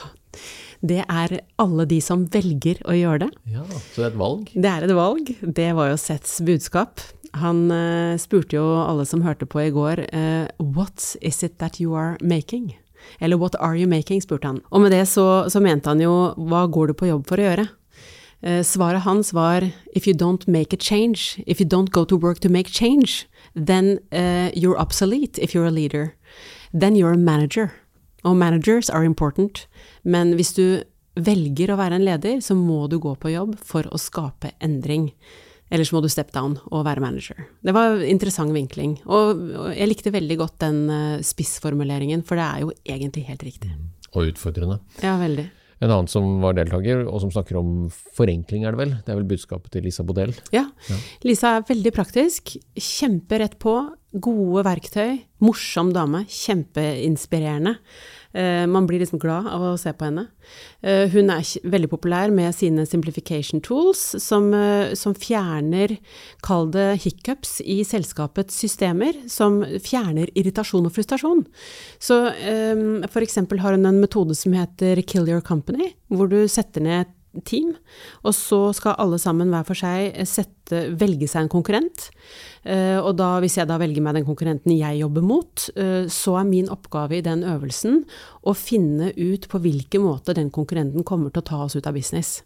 det 0.85 1.03
er 1.03 1.35
alle 1.63 1.87
de 1.91 1.99
som 2.05 2.25
velger 2.31 2.81
å 2.87 2.95
gjøre 2.97 3.27
det. 3.27 3.31
Ja, 3.55 3.67
Så 3.91 4.03
det 4.03 4.07
er 4.07 4.13
et 4.13 4.23
valg? 4.23 4.55
Det 4.55 4.71
er 4.71 4.87
et 4.87 4.95
valg. 4.97 5.35
Det 5.43 5.69
var 5.79 5.91
jo 5.91 6.01
Seths 6.01 6.39
budskap. 6.47 7.03
Han 7.35 7.67
uh, 7.73 8.15
spurte 8.23 8.59
jo 8.61 8.65
alle 8.79 9.07
som 9.09 9.25
hørte 9.27 9.49
på 9.51 9.65
i 9.65 9.73
går, 9.75 10.05
uh, 10.15 10.47
What 10.63 11.17
is 11.21 11.43
it 11.43 11.59
that 11.59 11.81
you 11.83 11.97
are 11.99 12.15
making? 12.23 12.75
Eller 13.21 13.39
what 13.41 13.57
are 13.61 13.79
you 13.79 13.89
making, 13.89 14.23
spurte 14.23 14.51
han. 14.51 14.61
Og 14.71 14.85
med 14.85 14.93
det 14.93 15.05
så, 15.09 15.47
så 15.49 15.63
mente 15.63 15.91
han 15.91 16.03
jo 16.03 16.35
hva 16.37 16.67
går 16.71 16.93
du 16.93 16.99
på 16.99 17.11
jobb 17.11 17.27
for 17.29 17.41
å 17.41 17.49
gjøre? 17.49 17.69
Eh, 18.45 18.63
svaret 18.63 19.07
hans 19.07 19.33
var 19.33 19.65
if 19.97 20.07
you 20.07 20.15
don't 20.15 20.47
make 20.47 20.75
a 20.75 20.81
change, 20.81 21.43
if 21.47 21.61
you 21.61 21.67
don't 21.67 21.91
go 21.91 22.05
to 22.05 22.17
work 22.17 22.41
to 22.41 22.49
make 22.49 22.69
change, 22.69 23.27
then 23.55 23.99
uh, 24.13 24.51
you're 24.55 24.79
obsolete 24.79 25.39
if 25.39 25.55
you're 25.55 25.67
a 25.67 25.71
leader. 25.71 26.15
Then 26.73 26.97
you're 26.97 27.15
a 27.15 27.17
manager. 27.17 27.73
Og 28.25 28.37
managers 28.37 28.91
are 28.91 29.05
important, 29.05 29.67
men 30.03 30.35
hvis 30.35 30.55
du 30.57 30.83
velger 31.15 31.71
å 31.71 31.79
være 31.79 31.99
en 31.99 32.05
leder, 32.05 32.41
så 32.41 32.57
må 32.57 32.87
du 32.89 32.99
gå 32.99 33.15
på 33.21 33.33
jobb 33.35 33.55
for 33.63 33.87
å 33.93 34.01
skape 34.01 34.51
endring. 34.65 35.13
Eller 35.75 35.89
så 35.89 35.97
må 35.97 36.05
du 36.05 36.11
step 36.13 36.31
down 36.35 36.55
og 36.71 36.85
være 36.87 37.03
manager. 37.03 37.41
Det 37.67 37.75
var 37.75 37.99
interessant 38.07 38.55
vinkling. 38.55 38.95
Og, 39.11 39.43
jeg 39.75 39.91
likte 39.91 40.15
veldig 40.15 40.39
godt 40.39 40.61
den 40.63 40.81
uh, 40.87 41.25
spissformuleringen, 41.27 42.23
for 42.27 42.39
det 42.39 42.47
er 42.47 42.63
jo 42.63 42.71
egentlig 42.87 43.27
helt 43.27 43.43
riktig. 43.43 43.73
Og 44.15 44.31
utfordrende. 44.31 44.79
Ja, 45.03 45.17
veldig. 45.19 45.49
En 45.83 45.91
annen 45.91 46.09
som 46.09 46.39
var 46.41 46.55
deltaker, 46.57 47.03
og 47.11 47.19
som 47.25 47.33
snakker 47.35 47.59
om 47.59 47.73
forenkling, 48.17 48.63
er 48.65 48.73
det 48.73 48.81
vel? 48.81 48.95
Det 49.03 49.11
er 49.11 49.19
vel 49.19 49.29
budskapet 49.35 49.75
til 49.75 49.85
Lisa 49.85 50.05
Bodell? 50.07 50.33
Ja. 50.55 50.69
ja. 50.89 50.99
Lisa 51.27 51.57
er 51.59 51.67
veldig 51.69 51.93
praktisk. 51.97 52.55
Kjemperett 52.79 53.59
på. 53.61 53.75
Gode 54.15 54.63
verktøy. 54.65 55.19
Morsom 55.45 55.91
dame. 55.97 56.23
Kjempeinspirerende. 56.31 57.75
Uh, 58.35 58.67
man 58.67 58.87
blir 58.87 58.99
liksom 58.99 59.21
glad 59.23 59.47
av 59.47 59.63
å 59.63 59.73
se 59.79 59.93
på 59.95 60.09
henne. 60.09 60.27
Uh, 60.83 61.07
hun 61.13 61.31
er 61.31 61.47
veldig 61.71 61.91
populær 61.93 62.33
med 62.35 62.51
sine 62.57 62.83
simplification 62.89 63.63
tools, 63.63 64.03
som, 64.23 64.49
uh, 64.51 64.91
som 64.99 65.15
fjerner, 65.15 65.97
kall 66.43 66.67
det 66.75 66.89
hiccups, 67.05 67.61
i 67.63 67.83
selskapets 67.87 68.59
systemer. 68.59 69.15
Som 69.31 69.63
fjerner 69.85 70.33
irritasjon 70.35 70.89
og 70.89 70.95
frustrasjon. 70.95 71.45
Så 72.03 72.17
for 73.13 73.25
eksempel 73.25 73.61
har 73.63 73.75
hun 73.77 73.87
en 73.89 74.01
metode 74.03 74.35
som 74.37 74.55
heter 74.57 75.01
Kill 75.07 75.29
Your 75.31 75.43
Company, 75.45 75.93
hvor 76.13 76.29
du 76.31 76.45
setter 76.51 76.83
ned 76.85 77.13
team, 77.43 77.75
og 78.23 78.35
så 78.37 78.61
skal 78.77 78.99
alle 79.03 79.19
sammen 79.21 79.51
hver 79.53 79.67
for 79.67 79.79
seg 79.79 80.15
sette, 80.29 80.85
velge 80.99 81.29
seg 81.31 81.45
en 81.45 81.53
konkurrent. 81.53 82.09
Uh, 82.63 83.01
og 83.03 83.15
da, 83.19 83.35
hvis 83.43 83.59
jeg 83.59 83.69
da 83.69 83.79
velger 83.81 84.05
meg 84.05 84.19
den 84.19 84.27
konkurrenten 84.29 84.75
jeg 84.77 85.03
jobber 85.03 85.27
mot, 85.27 85.67
uh, 85.79 86.07
så 86.11 86.39
er 86.41 86.49
min 86.49 86.71
oppgave 86.73 87.19
i 87.19 87.25
den 87.25 87.45
øvelsen 87.49 88.03
å 88.47 88.55
finne 88.57 89.11
ut 89.17 89.49
på 89.51 89.61
hvilken 89.65 90.07
måte 90.07 90.37
den 90.37 90.53
konkurrenten 90.55 91.07
kommer 91.07 91.35
til 91.35 91.45
å 91.45 91.49
ta 91.51 91.63
oss 91.67 91.77
ut 91.77 91.91
av 91.91 91.97
business. 91.99 92.39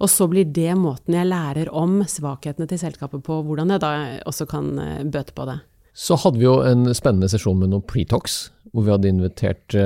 Og 0.00 0.08
så 0.08 0.28
blir 0.32 0.48
det 0.48 0.72
måten 0.80 1.16
jeg 1.16 1.28
lærer 1.28 1.68
om 1.76 1.98
svakhetene 2.08 2.68
til 2.70 2.80
selskapet 2.80 3.24
på, 3.26 3.42
hvordan 3.44 3.74
jeg 3.74 3.82
da 3.82 3.90
også 4.30 4.46
kan 4.48 4.70
bøte 5.12 5.34
på 5.36 5.44
det. 5.50 5.58
Så 5.92 6.16
hadde 6.22 6.40
vi 6.40 6.46
jo 6.46 6.54
en 6.64 6.88
spennende 6.96 7.28
sesjon 7.28 7.58
med 7.60 7.68
noen 7.74 7.84
pre-talks, 7.84 8.46
hvor 8.72 8.86
vi 8.86 8.94
hadde 8.94 9.10
invitert 9.10 9.76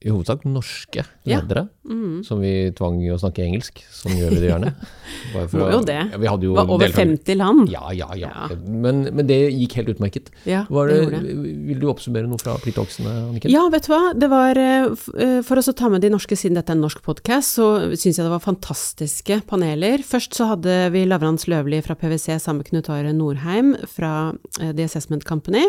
i 0.00 0.08
hovedsak 0.08 0.46
norske 0.48 1.02
ledere, 1.28 1.66
ja. 1.68 1.92
mm. 1.92 2.20
som 2.24 2.38
vi 2.40 2.70
tvang 2.76 3.02
å 3.12 3.18
snakke 3.20 3.42
engelsk. 3.44 3.82
Sånn 3.92 4.14
gjør 4.16 4.30
vi 4.32 4.38
det 4.40 4.48
gjerne. 4.48 4.70
Må 5.60 5.66
jo 5.74 5.80
det. 5.84 5.98
Ja, 5.98 6.20
vi 6.22 6.30
hadde 6.30 6.46
jo 6.48 6.54
var 6.56 6.70
over 6.72 6.86
deltaker. 6.86 7.10
50 7.18 7.36
land. 7.36 7.60
Ja, 7.68 7.90
ja, 7.92 8.08
ja. 8.16 8.30
ja. 8.32 8.56
Men, 8.64 9.02
men, 9.10 9.26
det 9.28 9.36
gikk 9.50 9.76
helt 9.76 9.92
utmerket. 9.92 10.30
Ja, 10.48 10.62
det, 10.64 10.96
det 11.02 11.20
det. 11.26 11.34
Vil 11.68 11.82
du 11.82 11.84
oppsummere 11.92 12.30
noe 12.30 12.40
fra 12.40 12.56
Plitoxene, 12.62 13.12
Anniken? 13.26 13.52
Ja, 13.52 13.66
vet 13.74 13.90
du 13.90 13.92
hva. 13.92 14.00
Det 14.16 14.30
var, 14.32 14.62
for 15.44 15.60
oss 15.60 15.68
For 15.68 15.74
å 15.74 15.76
ta 15.76 15.92
med 15.92 16.00
de 16.06 16.12
norske, 16.14 16.38
siden 16.38 16.56
dette 16.56 16.72
er 16.72 16.78
en 16.78 16.86
norsk 16.86 17.04
podkast, 17.04 17.60
så 17.60 17.68
syns 17.92 18.16
jeg 18.16 18.24
det 18.24 18.32
var 18.32 18.40
fantastiske 18.46 19.42
paneler. 19.52 20.00
Først 20.06 20.38
så 20.38 20.48
hadde 20.54 20.80
vi 20.96 21.04
Lavrans 21.10 21.44
Løvli 21.50 21.82
fra 21.84 21.98
PwC 22.00 22.40
sammen 22.40 22.64
med 22.64 22.72
Knut 22.72 22.88
Are 22.88 23.12
Norheim 23.12 23.74
fra 23.84 24.32
eh, 24.62 24.72
The 24.72 24.88
Assessment 24.88 25.28
Company. 25.28 25.68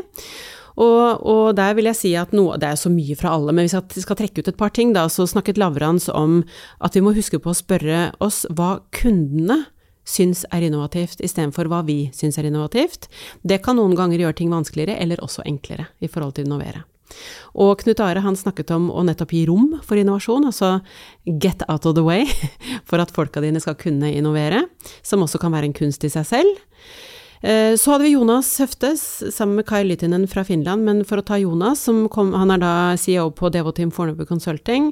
Og, 0.79 1.19
og, 1.27 1.55
der 1.57 1.75
vil 1.75 1.89
jeg 1.89 1.99
si 1.99 2.13
at 2.15 2.31
noe 2.35 2.55
Det 2.61 2.69
er 2.69 2.79
så 2.79 2.91
mye 2.91 3.17
fra 3.19 3.33
alle, 3.35 3.51
men 3.55 3.67
hvis 3.67 3.75
vi 3.95 4.05
skal 4.05 4.19
trekke 4.19 4.43
ut 4.43 4.51
et 4.51 4.59
par 4.59 4.71
ting, 4.75 4.93
da, 4.95 5.07
så 5.11 5.27
snakket 5.27 5.59
Lavrans 5.59 6.07
om 6.09 6.41
at 6.79 6.95
vi 6.95 7.03
må 7.03 7.15
huske 7.17 7.41
på 7.41 7.51
å 7.51 7.57
spørre 7.57 8.11
oss 8.23 8.45
hva 8.49 8.77
kundene 8.95 9.65
syns 10.07 10.45
er 10.51 10.65
innovativt, 10.65 11.21
istedenfor 11.23 11.69
hva 11.71 11.83
vi 11.87 12.09
syns 12.15 12.39
er 12.39 12.47
innovativt. 12.49 13.07
Det 13.43 13.61
kan 13.63 13.77
noen 13.77 13.93
ganger 13.97 14.23
gjøre 14.23 14.39
ting 14.39 14.53
vanskeligere, 14.53 14.97
eller 14.99 15.21
også 15.23 15.45
enklere, 15.47 15.91
i 16.01 16.09
forhold 16.09 16.35
til 16.35 16.47
å 16.47 16.49
innovere. 16.49 16.83
Og 17.59 17.81
Knut 17.81 17.99
Are 18.03 18.23
han 18.23 18.37
snakket 18.39 18.71
om 18.75 18.87
å 18.91 19.03
nettopp 19.03 19.33
gi 19.35 19.43
rom 19.49 19.75
for 19.83 19.99
innovasjon, 19.99 20.47
altså 20.47 20.79
get 21.25 21.63
out 21.67 21.85
of 21.85 21.97
the 21.97 22.05
way, 22.05 22.25
for 22.89 23.03
at 23.03 23.13
folka 23.13 23.43
dine 23.43 23.61
skal 23.63 23.77
kunne 23.79 24.13
innovere, 24.15 24.65
som 25.03 25.23
også 25.23 25.41
kan 25.41 25.53
være 25.53 25.69
en 25.69 25.77
kunst 25.77 26.05
i 26.07 26.13
seg 26.13 26.27
selv. 26.27 26.61
Eh, 27.41 27.73
så 27.75 27.93
hadde 27.93 28.05
vi 28.05 28.13
Jonas 28.13 28.53
Høftes 28.61 29.03
sammen 29.33 29.57
med 29.57 29.67
Kai 29.69 29.81
Lytinen 29.87 30.27
fra 30.29 30.43
Finland, 30.45 30.85
men 30.85 31.01
for 31.07 31.21
å 31.21 31.25
ta 31.25 31.39
Jonas, 31.41 31.87
kom, 32.13 32.35
han 32.37 32.53
er 32.53 32.61
da 32.61 32.73
CEO 33.01 33.31
på 33.33 33.49
Devoteam 33.53 33.91
Fornebu 33.93 34.27
Consulting. 34.29 34.91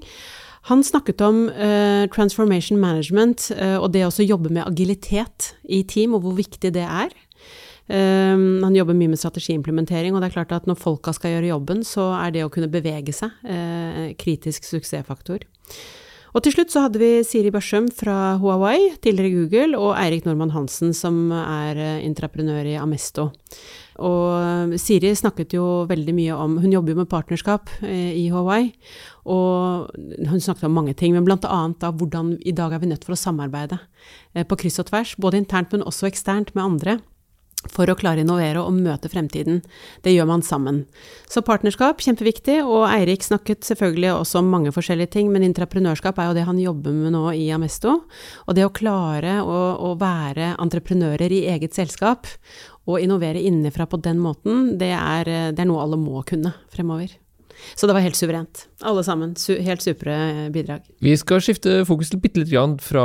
Han 0.67 0.83
snakket 0.83 1.21
om 1.23 1.45
uh, 1.47 2.03
transformation 2.11 2.81
management 2.81 3.47
uh, 3.55 3.77
og 3.79 3.93
det 3.93 4.03
å 4.03 4.11
jobbe 4.11 4.51
med 4.51 4.67
agilitet 4.67 5.53
i 5.63 5.85
team, 5.87 6.17
og 6.17 6.25
hvor 6.25 6.35
viktig 6.35 6.73
det 6.75 6.83
er. 6.83 7.13
Um, 7.87 8.59
han 8.65 8.75
jobber 8.75 8.97
mye 8.97 9.13
med 9.13 9.21
strategiimplementering, 9.21 10.13
og 10.13 10.21
det 10.21 10.29
er 10.29 10.35
klart 10.35 10.51
at 10.53 10.67
når 10.69 10.81
folka 10.81 11.13
skal 11.15 11.37
gjøre 11.37 11.53
jobben, 11.53 11.85
så 11.87 12.11
er 12.19 12.35
det 12.35 12.43
å 12.45 12.51
kunne 12.53 12.69
bevege 12.69 13.15
seg 13.15 13.31
uh, 13.47 14.11
kritisk 14.19 14.67
suksessfaktor. 14.67 15.47
Og 16.29 16.43
til 16.45 16.53
slutt 16.53 16.73
så 16.73 16.85
hadde 16.85 17.01
vi 17.01 17.23
Siri 17.25 17.49
Børsum 17.53 17.87
fra 17.93 18.35
Huawei, 18.41 18.91
tidligere 19.01 19.33
Google, 19.33 19.79
og 19.79 19.95
Eirik 19.97 20.27
Normann 20.27 20.53
Hansen, 20.53 20.93
som 20.93 21.31
er 21.33 21.79
entreprenør 22.05 22.19
intraprenør 22.29 22.67
i 22.69 22.77
Amesto. 22.77 23.29
Og 23.99 24.25
eh, 24.37 24.77
Siri 24.79 25.11
snakket 25.17 25.55
jo 25.57 25.65
veldig 25.89 26.13
mye 26.15 26.35
om 26.37 26.57
Hun 26.61 26.71
jobber 26.71 26.93
jo 26.93 27.01
med 27.01 27.09
partnerskap 27.11 27.71
eh, 27.83 28.13
i 28.15 28.29
Hawaii. 28.31 28.71
Og 29.29 29.89
hun 30.29 30.41
snakket 30.41 30.69
om 30.69 30.77
mange 30.77 30.95
ting, 30.97 31.13
men 31.13 31.27
annet 31.27 31.81
da 31.81 31.91
hvordan 31.91 32.37
i 32.45 32.55
dag 32.55 32.73
er 32.73 32.81
vi 32.81 32.89
nødt 32.89 33.05
for 33.05 33.13
å 33.13 33.19
samarbeide 33.19 33.77
på 34.33 34.57
kryss 34.57 34.79
og 34.81 34.89
tvers. 34.89 35.15
Både 35.21 35.37
internt, 35.37 35.73
men 35.73 35.85
også 35.85 36.07
eksternt 36.09 36.55
med 36.55 36.65
andre 36.65 36.99
for 37.67 37.91
å 37.91 37.95
klare 37.99 38.21
å 38.21 38.23
innovere 38.23 38.61
og 38.63 38.77
møte 38.77 39.11
fremtiden. 39.11 39.59
Det 40.05 40.13
gjør 40.13 40.29
man 40.29 40.43
sammen. 40.45 40.85
Så 41.27 41.43
partnerskap, 41.45 41.99
kjempeviktig, 41.99 42.61
og 42.63 42.87
Eirik 42.87 43.25
snakket 43.25 43.67
selvfølgelig 43.67 44.13
også 44.15 44.39
om 44.39 44.51
mange 44.53 44.73
forskjellige 44.75 45.13
ting, 45.17 45.31
men 45.33 45.43
entreprenørskap 45.47 46.19
er 46.19 46.29
jo 46.29 46.37
det 46.39 46.47
han 46.47 46.61
jobber 46.61 46.95
med 46.95 47.15
nå 47.17 47.25
i 47.35 47.49
Amesto. 47.55 47.99
Og 48.47 48.55
det 48.55 48.65
å 48.67 48.73
klare 48.73 49.39
å, 49.43 49.59
å 49.91 49.93
være 49.99 50.53
entreprenører 50.55 51.35
i 51.35 51.45
eget 51.51 51.75
selskap, 51.75 52.31
og 52.89 53.03
innovere 53.03 53.43
innenfra 53.45 53.85
på 53.85 53.99
den 54.01 54.21
måten, 54.23 54.77
det 54.79 54.93
er, 54.95 55.27
det 55.53 55.61
er 55.61 55.69
noe 55.69 55.83
alle 55.83 55.99
må 55.99 56.23
kunne 56.25 56.55
fremover. 56.73 57.11
Så 57.75 57.87
det 57.87 57.95
var 57.95 58.05
helt 58.05 58.17
suverent. 58.17 58.65
Alle 58.87 59.03
sammen. 59.03 59.33
Su 59.35 59.53
helt 59.59 59.83
supre 59.83 60.15
bidrag. 60.53 60.85
Vi 61.03 61.11
skal 61.19 61.41
skifte 61.43 61.81
fokus 61.87 62.11
til 62.11 62.21
bitte 62.23 62.41
litt 62.41 62.51
grann 62.51 62.77
fra 62.79 63.03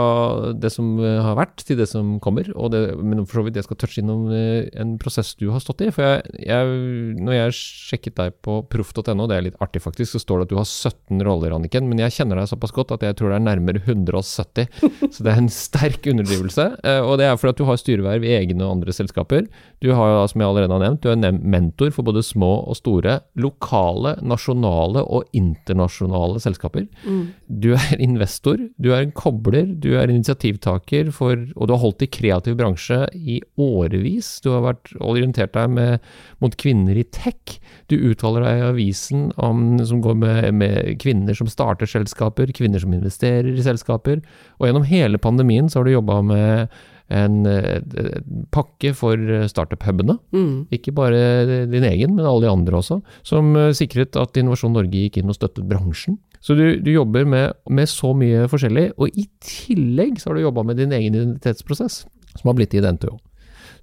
det 0.55 0.71
som 0.71 0.95
eh, 1.03 1.19
har 1.25 1.35
vært, 1.39 1.65
til 1.67 1.79
det 1.81 1.89
som 1.91 2.17
kommer. 2.23 2.47
Det, 2.71 2.83
men 3.03 3.25
for 3.27 3.41
så 3.41 3.47
vidt 3.47 3.59
jeg 3.59 3.67
skal 3.67 3.79
touche 3.81 4.03
innom 4.03 4.29
eh, 4.31 4.69
en 4.79 4.95
prosess 5.03 5.35
du 5.41 5.49
har 5.51 5.63
stått 5.63 5.83
i. 5.87 5.91
For 5.95 6.07
jeg, 6.07 6.45
jeg, 6.47 6.77
når 7.19 7.39
jeg 7.39 7.57
sjekket 7.59 8.19
deg 8.21 8.39
på 8.47 8.61
proff.no, 8.71 9.27
det 9.31 9.39
er 9.39 9.47
litt 9.49 9.59
artig 9.65 9.83
faktisk, 9.83 10.15
så 10.15 10.23
står 10.23 10.43
det 10.43 10.49
at 10.49 10.55
du 10.55 10.61
har 10.61 10.69
17 10.69 11.27
roller, 11.27 11.57
Anniken. 11.59 11.91
Men 11.91 12.05
jeg 12.05 12.17
kjenner 12.21 12.39
deg 12.41 12.51
såpass 12.53 12.75
godt 12.77 12.95
at 12.95 13.07
jeg 13.07 13.19
tror 13.19 13.35
det 13.35 13.41
er 13.41 13.47
nærmere 13.49 13.83
170. 13.83 14.71
så 15.11 15.27
det 15.27 15.35
er 15.35 15.43
en 15.43 15.51
sterk 15.53 16.07
underdrivelse. 16.15 16.69
Eh, 16.87 17.01
og 17.03 17.19
det 17.19 17.29
er 17.29 17.41
fordi 17.41 17.57
at 17.57 17.63
du 17.63 17.67
har 17.69 17.83
styreverv 17.83 18.29
i 18.29 18.35
egne 18.39 18.63
og 18.63 18.79
andre 18.79 18.95
selskaper. 18.95 19.51
Du 19.83 19.91
har, 19.97 20.23
som 20.31 20.41
jeg 20.41 20.49
allerede 20.49 20.79
har 20.79 20.87
nevnt, 20.87 21.03
du 21.03 21.11
er 21.11 21.43
mentor 21.43 21.91
for 21.95 22.07
både 22.07 22.23
små 22.25 22.55
og 22.63 22.79
store 22.79 23.19
lokale, 23.41 24.15
nasjonale 24.23 24.44
nasjonale 24.45 25.03
og 25.05 25.25
internasjonale 25.33 26.41
selskaper. 26.43 26.87
Mm. 27.05 27.33
Du 27.49 27.73
er 27.75 28.01
investor, 28.03 28.59
du 28.79 28.93
er 28.93 29.05
en 29.05 29.13
kobler, 29.13 29.67
du 29.67 29.97
er 29.97 30.11
initiativtaker 30.11 31.11
for 31.13 31.35
Og 31.57 31.67
du 31.67 31.73
har 31.73 31.81
holdt 31.81 32.03
i 32.03 32.11
kreativ 32.11 32.57
bransje 32.57 33.07
i 33.15 33.41
årevis. 33.59 34.41
Du 34.43 34.51
har 34.53 34.63
vært 34.63 34.93
orientert 35.01 35.55
deg 35.55 35.71
med, 35.71 36.01
mot 36.41 36.55
kvinner 36.57 36.97
i 36.97 37.05
tech. 37.05 37.59
Du 37.89 37.97
uttaler 37.97 38.45
deg 38.45 38.59
i 38.59 38.67
avisen 38.69 39.33
om, 39.37 39.79
som 39.85 40.01
går 40.01 40.15
med, 40.15 40.55
med 40.55 41.01
kvinner 41.01 41.35
som 41.35 41.49
starter 41.49 41.87
selskaper, 41.87 42.53
kvinner 42.53 42.81
som 42.81 42.95
investerer 42.95 43.53
i 43.55 43.65
selskaper. 43.65 44.23
Og 44.59 44.69
gjennom 44.69 44.87
hele 44.89 45.19
pandemien 45.19 45.69
så 45.69 45.81
har 45.81 45.89
du 45.89 45.97
jobba 45.97 46.21
med 46.23 46.69
en, 47.13 47.43
en 47.47 48.47
pakke 48.55 48.95
for 48.97 49.21
startup-hubene. 49.51 50.17
Mm. 50.35 50.55
Ikke 50.75 50.95
bare 50.97 51.67
din 51.71 51.85
egen, 51.85 52.15
men 52.17 52.25
alle 52.25 52.47
de 52.47 52.53
andre 52.53 52.81
også. 52.81 53.01
Som 53.27 53.53
eh, 53.61 53.73
sikret 53.77 54.17
at 54.21 54.41
Innovasjon 54.41 54.75
Norge 54.77 55.05
gikk 55.05 55.21
inn 55.21 55.33
og 55.33 55.39
støttet 55.39 55.69
bransjen. 55.69 56.19
Så 56.45 56.57
du, 56.57 56.65
du 56.85 56.91
jobber 56.93 57.25
med, 57.29 57.55
med, 57.73 57.89
så 57.89 58.13
mye 58.17 58.49
forskjellig, 58.53 58.91
og 59.01 59.15
i 59.17 59.25
tillegg 59.41 60.19
så 60.21 60.31
har 60.31 60.37
du 60.37 60.45
jobba 60.45 60.65
med 60.69 60.77
din 60.81 60.93
egen 60.93 61.15
identitetsprosess, 61.15 62.03
som 62.37 62.51
har 62.51 62.59
blitt 62.59 62.77
i 62.77 62.83
NTO. 62.85 63.17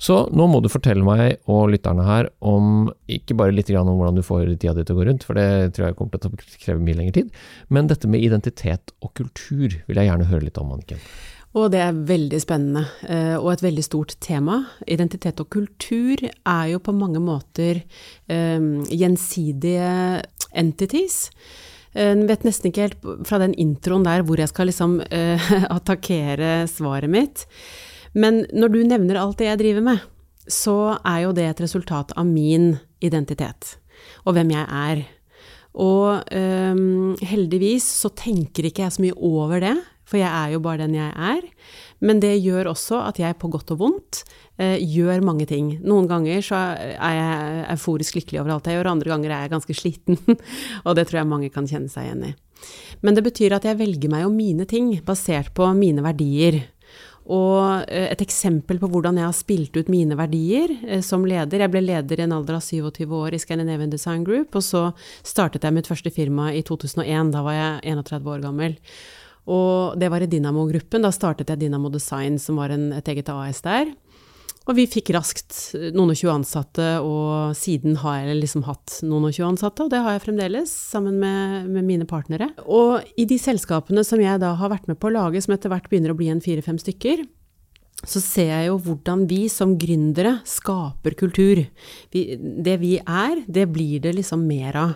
Så 0.01 0.15
nå 0.33 0.47
må 0.49 0.61
du 0.61 0.69
fortelle 0.69 1.05
meg 1.05 1.43
og 1.49 1.71
lytterne 1.73 2.05
her 2.05 2.29
om 2.41 2.87
ikke 3.09 3.35
bare 3.37 3.53
litt 3.53 3.69
om 3.77 3.91
hvordan 3.91 4.17
du 4.17 4.23
får 4.25 4.47
tida 4.55 4.73
di 4.77 4.85
til 4.85 4.95
å 4.95 4.99
gå 5.01 5.05
rundt, 5.09 5.25
for 5.25 5.37
det 5.37 5.73
tror 5.75 5.87
jeg 5.87 5.97
kommer 5.99 6.21
til 6.21 6.33
å 6.33 6.39
kreve 6.63 6.81
mye 6.81 6.97
lengre 6.97 7.17
tid, 7.19 7.29
men 7.69 7.89
dette 7.89 8.09
med 8.09 8.25
identitet 8.25 8.93
og 9.01 9.13
kultur 9.17 9.77
vil 9.85 10.01
jeg 10.01 10.09
gjerne 10.09 10.29
høre 10.31 10.47
litt 10.47 10.57
om, 10.61 10.73
Anniken. 10.73 11.01
Og 11.51 11.67
det 11.73 11.81
er 11.83 11.97
veldig 12.07 12.39
spennende, 12.39 12.85
eh, 13.11 13.35
og 13.35 13.49
et 13.51 13.63
veldig 13.65 13.83
stort 13.83 14.15
tema. 14.23 14.61
Identitet 14.87 15.41
og 15.43 15.49
kultur 15.51 16.23
er 16.23 16.69
jo 16.71 16.79
på 16.79 16.95
mange 16.95 17.19
måter 17.19 17.81
um, 18.31 18.85
gjensidige 18.87 20.21
entities. 20.55 21.25
Jeg 21.91 22.23
vet 22.23 22.45
nesten 22.47 22.69
ikke 22.69 22.85
helt 22.85 23.09
fra 23.27 23.41
den 23.41 23.51
introen 23.59 24.05
der 24.07 24.23
hvor 24.23 24.39
jeg 24.39 24.47
skal 24.47 24.71
liksom 24.71 25.01
uh, 25.11 25.51
attakkere 25.75 26.69
svaret 26.71 27.11
mitt. 27.11 27.43
Men 28.15 28.45
når 28.55 28.71
du 28.71 28.81
nevner 28.87 29.19
alt 29.19 29.41
det 29.41 29.51
jeg 29.51 29.59
driver 29.59 29.87
med, 29.91 30.09
så 30.47 30.95
er 31.03 31.25
jo 31.25 31.35
det 31.35 31.49
et 31.49 31.63
resultat 31.67 32.15
av 32.15 32.27
min 32.27 32.77
identitet, 33.03 33.75
og 34.23 34.35
hvem 34.35 34.55
jeg 34.55 34.65
er. 34.67 35.03
Og 35.83 36.23
um, 36.31 37.11
heldigvis 37.19 37.85
så 38.01 38.11
tenker 38.15 38.67
ikke 38.67 38.85
jeg 38.85 38.95
så 38.95 39.03
mye 39.03 39.19
over 39.19 39.63
det, 39.63 39.75
for 40.11 40.19
jeg 40.19 40.27
er 40.27 40.53
jo 40.53 40.61
bare 40.63 40.83
den 40.83 40.97
jeg 40.97 41.11
er. 41.15 41.47
Men 42.03 42.19
det 42.19 42.33
gjør 42.41 42.71
også 42.73 42.99
at 43.05 43.21
jeg 43.21 43.37
på 43.39 43.49
godt 43.53 43.71
og 43.75 43.79
vondt 43.79 44.23
eh, 44.59 44.77
gjør 44.81 45.23
mange 45.23 45.47
ting. 45.49 45.75
Noen 45.85 46.09
ganger 46.09 46.43
så 46.45 46.59
er 46.81 47.15
jeg 47.15 47.65
euforisk 47.75 48.17
lykkelig 48.19 48.41
over 48.41 48.55
alt 48.55 48.69
jeg 48.69 48.79
gjør, 48.79 48.91
andre 48.91 49.13
ganger 49.13 49.33
er 49.33 49.45
jeg 49.45 49.53
ganske 49.55 49.77
sliten. 49.77 50.19
og 50.85 50.97
det 50.97 51.07
tror 51.07 51.21
jeg 51.21 51.31
mange 51.31 51.51
kan 51.53 51.69
kjenne 51.69 51.91
seg 51.93 52.09
igjen 52.09 52.31
i. 52.31 52.35
Men 53.05 53.17
det 53.17 53.25
betyr 53.25 53.55
at 53.57 53.65
jeg 53.65 53.79
velger 53.79 54.11
meg 54.11 54.25
jo 54.25 54.33
mine 54.33 54.67
ting 54.69 54.93
basert 55.05 55.53
på 55.57 55.69
mine 55.77 56.03
verdier. 56.05 56.59
Og 57.31 57.85
eh, 57.85 58.09
et 58.09 58.21
eksempel 58.23 58.79
på 58.81 58.89
hvordan 58.89 59.19
jeg 59.19 59.27
har 59.27 59.37
spilt 59.37 59.77
ut 59.77 59.89
mine 59.93 60.17
verdier 60.17 60.73
eh, 60.87 61.03
som 61.05 61.25
leder 61.27 61.61
Jeg 61.61 61.73
ble 61.73 61.83
leder 61.85 62.19
i 62.19 62.25
en 62.25 62.33
alder 62.33 62.57
av 62.57 62.65
27 62.65 63.05
år 63.05 63.37
i 63.37 63.41
Scandinavian 63.41 63.93
Design 63.93 64.25
Group, 64.25 64.57
og 64.57 64.65
så 64.65 64.87
startet 65.21 65.63
jeg 65.63 65.75
mitt 65.75 65.89
første 65.89 66.11
firma 66.13 66.49
i 66.53 66.63
2001. 66.65 67.33
Da 67.35 67.45
var 67.45 67.57
jeg 67.57 67.93
31 67.93 68.31
år 68.33 68.45
gammel. 68.49 68.77
Og 69.49 69.97
det 69.99 70.11
var 70.13 70.21
i 70.21 70.29
Dynamo-gruppen. 70.29 71.01
Da 71.01 71.11
startet 71.13 71.49
jeg 71.49 71.63
Dynamo 71.63 71.89
Design, 71.93 72.37
som 72.39 72.59
var 72.61 72.73
en, 72.73 72.91
et 72.93 73.07
eget 73.09 73.31
AS 73.33 73.63
der. 73.65 73.93
Og 74.69 74.75
vi 74.77 74.85
fikk 74.85 75.09
raskt 75.15 75.55
noen 75.95 76.13
og 76.13 76.19
tjue 76.19 76.33
ansatte, 76.35 76.85
og 77.01 77.55
siden 77.57 77.97
har 78.03 78.19
jeg 78.21 78.37
liksom 78.43 78.65
hatt 78.67 78.99
noen 79.01 79.25
og 79.27 79.33
tjue 79.33 79.47
ansatte, 79.49 79.87
og 79.87 79.89
det 79.89 80.03
har 80.05 80.15
jeg 80.15 80.23
fremdeles, 80.27 80.69
sammen 80.93 81.17
med, 81.21 81.65
med, 81.65 81.87
mine 81.87 82.05
partnere. 82.05 82.51
Og 82.69 83.01
i 83.17 83.25
de 83.25 83.39
selskapene 83.41 84.05
som 84.05 84.21
jeg 84.21 84.37
da 84.43 84.53
har 84.59 84.71
vært 84.71 84.85
med 84.91 84.99
på 85.01 85.09
å 85.09 85.15
lage, 85.15 85.41
som 85.41 85.55
etter 85.55 85.73
hvert 85.73 85.89
begynner 85.89 86.13
å 86.13 86.19
bli 86.19 86.29
en 86.29 86.43
fire-fem 86.45 86.77
stykker, 86.81 87.25
så 88.07 88.21
ser 88.23 88.49
jeg 88.49 88.67
jo 88.67 88.77
hvordan 88.81 89.25
vi 89.29 89.43
som 89.51 89.75
gründere 89.79 90.39
skaper 90.47 91.13
kultur. 91.19 91.61
Vi, 92.13 92.23
det 92.37 92.79
vi 92.81 92.95
er, 92.97 93.43
det 93.45 93.67
blir 93.73 94.01
det 94.01 94.15
liksom 94.17 94.47
mer 94.49 94.77
av. 94.79 94.95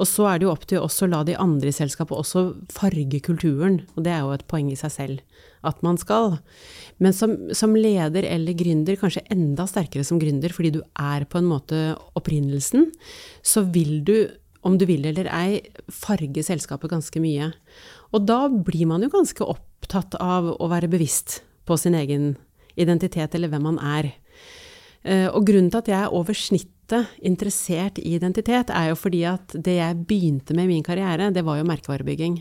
Og 0.00 0.08
så 0.08 0.28
er 0.30 0.38
det 0.38 0.46
jo 0.46 0.54
opp 0.54 0.64
til 0.70 0.80
oss 0.80 1.02
å 1.04 1.10
la 1.10 1.20
de 1.26 1.36
andre 1.36 1.68
i 1.68 1.76
selskapet 1.76 2.16
også 2.16 2.46
farge 2.72 3.20
kulturen, 3.24 3.82
og 3.94 4.06
det 4.06 4.14
er 4.14 4.24
jo 4.24 4.32
et 4.36 4.46
poeng 4.48 4.70
i 4.72 4.78
seg 4.78 4.94
selv 4.94 5.44
at 5.66 5.82
man 5.84 5.98
skal. 6.00 6.38
Men 7.02 7.12
som, 7.16 7.34
som 7.56 7.76
leder 7.76 8.24
eller 8.28 8.56
gründer, 8.56 8.96
kanskje 9.00 9.26
enda 9.34 9.66
sterkere 9.68 10.06
som 10.06 10.20
gründer, 10.22 10.54
fordi 10.54 10.76
du 10.78 10.80
er 10.94 11.26
på 11.28 11.40
en 11.40 11.50
måte 11.50 11.80
opprinnelsen, 12.16 12.88
så 13.44 13.66
vil 13.68 14.00
du 14.06 14.16
om 14.66 14.74
du 14.80 14.86
vil 14.88 15.04
eller 15.06 15.28
ei, 15.30 15.60
farge 15.92 16.42
selskapet 16.42 16.90
ganske 16.90 17.20
mye. 17.22 17.52
Og 18.16 18.24
da 18.26 18.46
blir 18.50 18.88
man 18.90 19.04
jo 19.04 19.12
ganske 19.12 19.46
opptatt 19.46 20.16
av 20.18 20.48
å 20.56 20.70
være 20.72 20.90
bevisst 20.90 21.40
på 21.66 21.76
sin 21.78 21.94
egen 21.98 22.32
identitet, 22.76 23.34
eller 23.34 23.52
hvem 23.52 23.68
man 23.70 23.78
er. 23.82 24.12
Eh, 25.06 25.28
og 25.30 25.46
grunnen 25.46 25.70
til 25.70 25.82
at 25.82 25.92
jeg 25.92 26.00
er 26.00 26.14
over 26.14 26.36
snittet 26.36 27.16
interessert 27.22 28.00
i 28.02 28.16
identitet, 28.18 28.70
er 28.70 28.90
jo 28.90 28.98
fordi 28.98 29.22
at 29.28 29.54
det 29.54 29.78
jeg 29.78 30.02
begynte 30.08 30.54
med 30.54 30.68
i 30.68 30.76
min 30.76 30.86
karriere, 30.86 31.32
det 31.34 31.44
var 31.46 31.60
jo 31.60 31.68
merkevarebygging. 31.68 32.40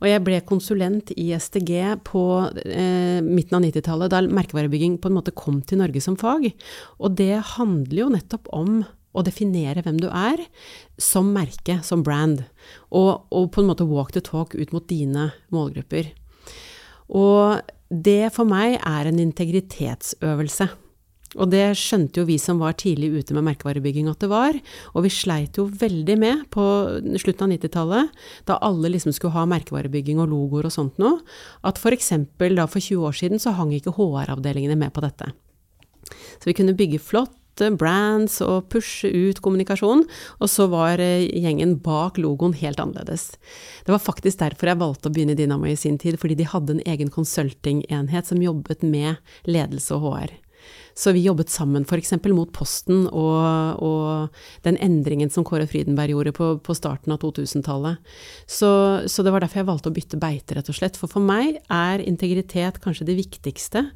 Og 0.00 0.08
jeg 0.08 0.22
ble 0.24 0.38
konsulent 0.48 1.10
i 1.20 1.28
STG 1.36 1.74
på 2.08 2.22
eh, 2.64 3.20
midten 3.20 3.58
av 3.58 3.66
90-tallet, 3.66 4.12
da 4.12 4.22
merkevarebygging 4.24 4.96
på 5.00 5.10
en 5.10 5.18
måte 5.18 5.34
kom 5.36 5.60
til 5.60 5.82
Norge 5.82 6.00
som 6.00 6.16
fag. 6.20 6.48
Og 6.98 7.18
det 7.18 7.34
handler 7.56 8.06
jo 8.06 8.14
nettopp 8.14 8.48
om 8.56 8.80
å 9.10 9.24
definere 9.26 9.82
hvem 9.84 9.98
du 10.00 10.06
er 10.08 10.40
som 11.00 11.32
merke, 11.34 11.80
som 11.84 12.04
brand. 12.06 12.44
Og, 12.88 13.26
og 13.28 13.50
på 13.52 13.60
en 13.60 13.68
måte 13.72 13.88
walk 13.88 14.14
the 14.16 14.22
talk 14.24 14.54
ut 14.54 14.72
mot 14.72 14.86
dine 14.88 15.30
målgrupper. 15.52 16.14
Og 17.10 17.60
det 17.90 18.30
for 18.34 18.46
meg 18.48 18.78
er 18.78 19.10
en 19.10 19.18
integritetsøvelse. 19.18 20.68
Og 21.38 21.46
det 21.52 21.62
skjønte 21.78 22.18
jo 22.18 22.26
vi 22.26 22.36
som 22.42 22.58
var 22.58 22.74
tidlig 22.78 23.12
ute 23.14 23.34
med 23.36 23.44
merkevarebygging 23.46 24.08
at 24.10 24.22
det 24.22 24.30
var, 24.32 24.56
og 24.94 25.04
vi 25.04 25.12
sleit 25.14 25.60
jo 25.60 25.68
veldig 25.68 26.16
med 26.18 26.40
på 26.50 26.64
slutten 27.22 27.46
av 27.46 27.52
90-tallet, 27.54 28.16
da 28.50 28.56
alle 28.66 28.90
liksom 28.90 29.14
skulle 29.14 29.36
ha 29.36 29.44
merkevarebygging 29.50 30.18
og 30.18 30.32
logoer 30.32 30.66
og 30.66 30.74
sånt 30.74 30.98
noe, 31.02 31.20
at 31.62 31.78
eksempel 31.94 32.58
da 32.58 32.66
for 32.66 32.82
20 32.82 33.06
år 33.06 33.14
siden 33.20 33.42
så 33.42 33.54
hang 33.54 33.70
ikke 33.76 33.94
HR-avdelingene 33.94 34.78
med 34.80 34.90
på 34.94 35.04
dette. 35.06 35.30
Så 36.10 36.50
vi 36.50 36.56
kunne 36.58 36.74
bygge 36.74 36.98
flott 36.98 37.36
brands 37.78 38.40
og 38.44 38.68
pushe 38.72 39.08
ut 39.10 39.40
kommunikasjon, 39.42 40.04
og 40.40 40.48
så 40.50 40.66
var 40.72 41.00
eh, 41.02 41.26
gjengen 41.28 41.78
bak 41.82 42.18
logoen 42.18 42.54
helt 42.56 42.80
annerledes. 42.80 43.30
Det 43.84 43.92
var 43.92 44.02
faktisk 44.02 44.40
derfor 44.40 44.72
jeg 44.72 44.80
valgte 44.80 45.10
å 45.10 45.14
begynne 45.14 45.36
i 45.36 45.40
Dynamo 45.40 45.66
i 45.66 45.76
sin 45.76 45.98
tid, 45.98 46.18
fordi 46.20 46.38
de 46.40 46.48
hadde 46.48 46.78
en 46.78 46.86
egen 46.86 47.10
konsultingenhet 47.10 48.26
som 48.26 48.42
jobbet 48.42 48.82
med 48.86 49.20
ledelse 49.44 49.94
og 49.96 50.06
HR. 50.06 50.38
Så 50.94 51.12
vi 51.12 51.22
jobbet 51.24 51.50
sammen 51.50 51.86
f.eks. 51.88 52.12
mot 52.28 52.50
Posten 52.52 53.06
og, 53.06 53.80
og, 53.80 54.40
den 54.66 54.76
endringen 54.82 55.30
som 55.32 55.46
Kåre 55.46 55.66
Frydenberg 55.70 56.12
gjorde 56.12 56.34
på, 56.36 56.50
på 56.64 56.76
starten 56.76 57.14
av 57.14 57.22
2000-tallet. 57.22 58.02
Så, 58.44 58.70
så, 59.06 59.24
det 59.24 59.32
var 59.32 59.44
derfor 59.44 59.62
jeg 59.62 59.70
valgte 59.70 59.92
å 59.92 59.96
bytte 59.96 60.20
beite, 60.20 60.58
rett 60.58 60.68
og 60.68 60.76
slett. 60.76 60.98
For 61.00 61.10
for 61.10 61.24
meg 61.24 61.60
er 61.72 62.04
integritet 62.04 62.82
kanskje 62.84 63.08
det 63.08 63.18
viktigste 63.22 63.86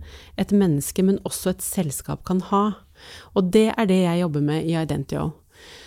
et 0.40 0.54
menneske, 0.54 1.04
men 1.04 1.20
også 1.28 1.54
et 1.54 1.66
selskap 1.66 2.24
kan 2.28 2.42
ha. 2.52 2.64
Og 3.34 3.48
det 3.54 3.70
er 3.74 3.88
det 3.90 4.02
jeg 4.04 4.22
jobber 4.24 4.44
med 4.44 4.68
i 4.68 4.76
Identio, 4.78 5.30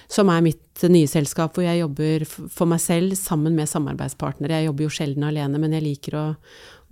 som 0.07 0.29
er 0.31 0.45
mitt 0.45 0.85
nye 0.87 1.09
selskap, 1.09 1.55
hvor 1.55 1.65
jeg 1.65 1.81
jobber 1.81 2.23
for 2.27 2.69
meg 2.69 2.79
selv 2.83 3.15
sammen 3.19 3.55
med 3.57 3.69
samarbeidspartnere. 3.69 4.61
Jeg 4.61 4.69
jobber 4.69 4.85
jo 4.85 4.93
sjelden 4.93 5.25
alene, 5.27 5.59
men 5.59 5.75
jeg 5.75 5.83
liker 5.83 6.15
å, 6.15 6.25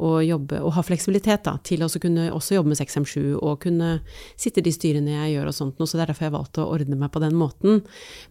å 0.03 0.11
jobbe 0.25 0.59
og 0.59 0.75
ha 0.75 0.83
fleksibilitet 0.83 1.45
da, 1.47 1.55
til 1.63 1.85
å 1.85 1.89
kunne 2.01 2.27
også 2.35 2.57
jobbe 2.57 2.73
med 2.73 2.79
657 2.81 3.37
og 3.37 3.61
kunne 3.63 3.91
sitte 4.33 4.59
i 4.59 4.67
de 4.67 4.73
styrene 4.75 5.15
jeg 5.15 5.37
gjør 5.37 5.51
og 5.51 5.57
sånt 5.57 5.79
noe, 5.79 5.87
så 5.87 5.97
det 5.97 6.05
er 6.05 6.11
derfor 6.11 6.27
jeg 6.27 6.35
valgte 6.35 6.65
å 6.65 6.69
ordne 6.75 6.99
meg 6.99 7.13
på 7.13 7.23
den 7.23 7.39
måten. 7.39 7.81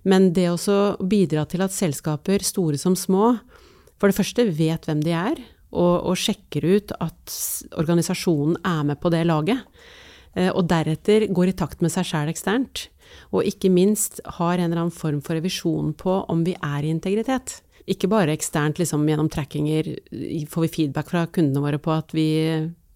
Men 0.05 0.33
det 0.37 0.51
også 0.53 0.79
bidra 1.01 1.47
til 1.49 1.65
at 1.65 1.77
selskaper, 1.77 2.45
store 2.45 2.81
som 2.81 2.99
små, 2.99 3.37
for 3.97 4.11
det 4.11 4.19
første 4.19 4.49
vet 4.53 4.85
hvem 4.89 5.01
de 5.05 5.17
er, 5.17 5.41
og, 5.75 5.95
og 6.11 6.19
sjekker 6.19 6.67
ut 6.77 6.95
at 7.03 7.37
organisasjonen 7.81 8.61
er 8.67 8.83
med 8.91 9.01
på 9.03 9.11
det 9.15 9.25
laget. 9.27 9.65
Eh, 10.35 10.51
og 10.51 10.67
deretter 10.71 11.29
går 11.35 11.53
i 11.53 11.57
takt 11.57 11.85
med 11.85 11.93
seg 11.95 12.09
sjæl 12.09 12.33
eksternt. 12.33 12.89
Og 13.35 13.47
ikke 13.47 13.71
minst 13.73 14.21
har 14.39 14.59
en 14.59 14.71
eller 14.71 14.87
annen 14.87 14.95
form 14.95 15.21
for 15.25 15.39
revisjon 15.39 15.93
på 15.99 16.23
om 16.31 16.45
vi 16.47 16.57
er 16.59 16.85
i 16.85 16.93
integritet. 16.93 17.61
Ikke 17.91 18.09
bare 18.11 18.33
eksternt 18.35 18.81
liksom, 18.81 19.05
gjennom 19.09 19.29
trackinger 19.33 19.91
får 20.51 20.67
vi 20.67 20.73
feedback 20.73 21.11
fra 21.13 21.27
kundene 21.29 21.63
våre 21.65 21.81
på 21.83 21.93
at 21.93 22.15
vi 22.17 22.29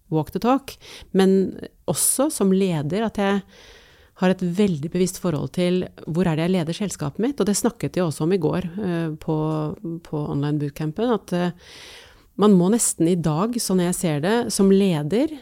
walk 0.09 0.31
the 0.33 0.41
talk, 0.41 0.73
men 1.13 1.59
også 1.85 2.31
som 2.33 2.49
leder 2.49 3.05
at 3.05 3.19
jeg 3.21 3.43
har 4.19 4.33
et 4.33 4.41
veldig 4.41 4.89
bevisst 4.91 5.21
forhold 5.21 5.53
til 5.55 5.83
hvor 6.09 6.27
er 6.27 6.35
det 6.35 6.47
jeg 6.47 6.55
leder 6.57 6.75
selskapet 6.75 7.21
mitt. 7.23 7.39
Og 7.39 7.47
det 7.47 7.55
snakket 7.59 7.99
jeg 7.99 8.07
også 8.07 8.25
om 8.25 8.33
i 8.35 8.41
går 8.41 8.65
uh, 8.73 9.11
på, 9.21 9.37
på 10.03 10.23
online 10.33 10.59
bootcampen, 10.59 11.13
at 11.13 11.35
uh, 11.37 11.77
man 12.41 12.57
må 12.57 12.71
nesten 12.73 13.07
i 13.11 13.15
dag, 13.19 13.55
sånn 13.61 13.83
jeg 13.85 13.95
ser 13.95 14.25
det, 14.25 14.35
som 14.55 14.73
leder 14.73 15.37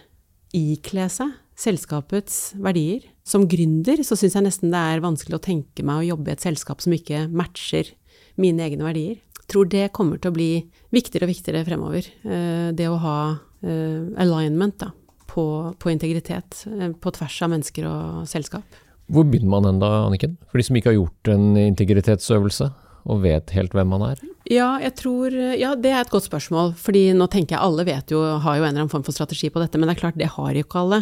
ikle 0.58 1.08
seg 1.14 1.32
selskapets 1.58 2.54
verdier. 2.62 3.06
Som 3.28 3.48
gründer 3.50 4.04
så 4.06 4.16
syns 4.18 4.38
jeg 4.38 4.46
nesten 4.46 4.74
det 4.74 4.80
er 4.80 5.04
vanskelig 5.04 5.40
å 5.40 5.44
tenke 5.44 5.86
meg 5.86 6.02
å 6.04 6.10
jobbe 6.14 6.32
i 6.32 6.38
et 6.38 6.46
selskap 6.46 6.84
som 6.84 6.96
ikke 6.96 7.26
matcher 7.34 7.92
mine 8.40 8.64
egne 8.68 8.86
verdier. 8.86 9.18
Jeg 9.42 9.52
tror 9.52 9.70
det 9.72 9.90
kommer 9.96 10.22
til 10.22 10.32
å 10.32 10.36
bli 10.36 10.52
viktigere 10.94 11.28
og 11.28 11.34
viktigere 11.34 11.66
fremover. 11.68 12.10
Eh, 12.28 12.70
det 12.78 12.90
å 12.92 13.00
ha 13.02 13.20
eh, 13.64 14.10
alignment 14.22 14.78
da, 14.84 14.92
på, 15.28 15.46
på 15.80 15.94
integritet 15.94 16.66
eh, 16.68 16.92
på 16.92 17.14
tvers 17.16 17.40
av 17.46 17.54
mennesker 17.56 17.88
og 17.90 18.28
selskap. 18.30 18.84
Hvor 19.08 19.24
begynner 19.24 19.54
man 19.54 19.70
hen 19.70 19.80
da, 19.80 19.94
Anniken? 20.04 20.36
For 20.52 20.60
de 20.60 20.68
som 20.68 20.78
ikke 20.78 20.92
har 20.92 21.00
gjort 21.00 21.34
en 21.34 21.56
integritetsøvelse? 21.70 22.74
og 23.08 23.22
vet 23.24 23.54
helt 23.56 23.76
hvem 23.76 23.88
man 23.88 24.04
er? 24.10 24.22
Ja, 24.52 24.78
jeg 24.84 24.94
tror, 25.00 25.32
ja, 25.60 25.74
det 25.80 25.92
er 25.94 26.02
et 26.02 26.12
godt 26.12 26.28
spørsmål. 26.28 26.74
fordi 26.76 27.14
nå 27.16 27.28
tenker 27.32 27.56
jeg 27.56 27.64
alle 27.64 27.86
vet 27.88 28.12
jo, 28.12 28.20
har 28.44 28.58
jo 28.58 28.64
en 28.66 28.70
eller 28.70 28.84
annen 28.84 28.92
form 28.92 29.06
for 29.08 29.16
strategi 29.16 29.50
på 29.52 29.62
dette, 29.64 29.80
men 29.80 29.88
det 29.88 29.96
er 29.96 30.02
klart, 30.02 30.20
det 30.20 30.34
har 30.36 30.52
jo 30.56 30.64
ikke 30.66 30.82
alle. 30.84 31.02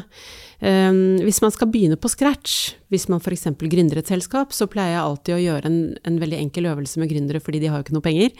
Um, 0.65 1.19
hvis 1.21 1.43
man 1.43 1.51
skal 1.53 1.69
begynne 1.69 1.97
på 2.01 2.09
scratch, 2.09 2.73
hvis 2.89 3.03
man 3.11 3.19
f.eks. 3.21 3.51
gründer 3.61 3.99
et 4.01 4.09
selskap, 4.09 4.53
så 4.55 4.65
pleier 4.71 4.95
jeg 4.95 5.03
alltid 5.03 5.35
å 5.35 5.41
gjøre 5.43 5.69
en, 5.69 5.75
en, 6.07 6.15
veldig 6.21 6.39
enkel 6.41 6.69
øvelse 6.71 7.01
med 7.01 7.11
gründere, 7.11 7.41
fordi 7.43 7.61
de 7.61 7.69
har 7.69 7.77
jo 7.77 7.85
ikke 7.85 7.97
noe 7.97 8.05
penger. 8.05 8.31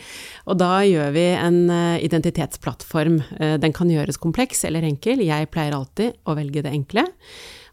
Og 0.50 0.58
da 0.58 0.72
gjør 0.88 1.12
vi 1.14 1.26
en 1.38 1.60
uh, 1.70 1.98
identitetsplattform. 2.02 3.20
Uh, 3.38 3.58
den 3.62 3.76
kan 3.78 3.92
gjøres 3.94 4.18
kompleks 4.22 4.66
eller 4.66 4.88
enkel. 4.88 5.22
Jeg 5.22 5.52
pleier 5.54 5.78
alltid 5.78 6.18
å 6.26 6.38
velge 6.40 6.66
det 6.66 6.74
enkle. 6.74 7.06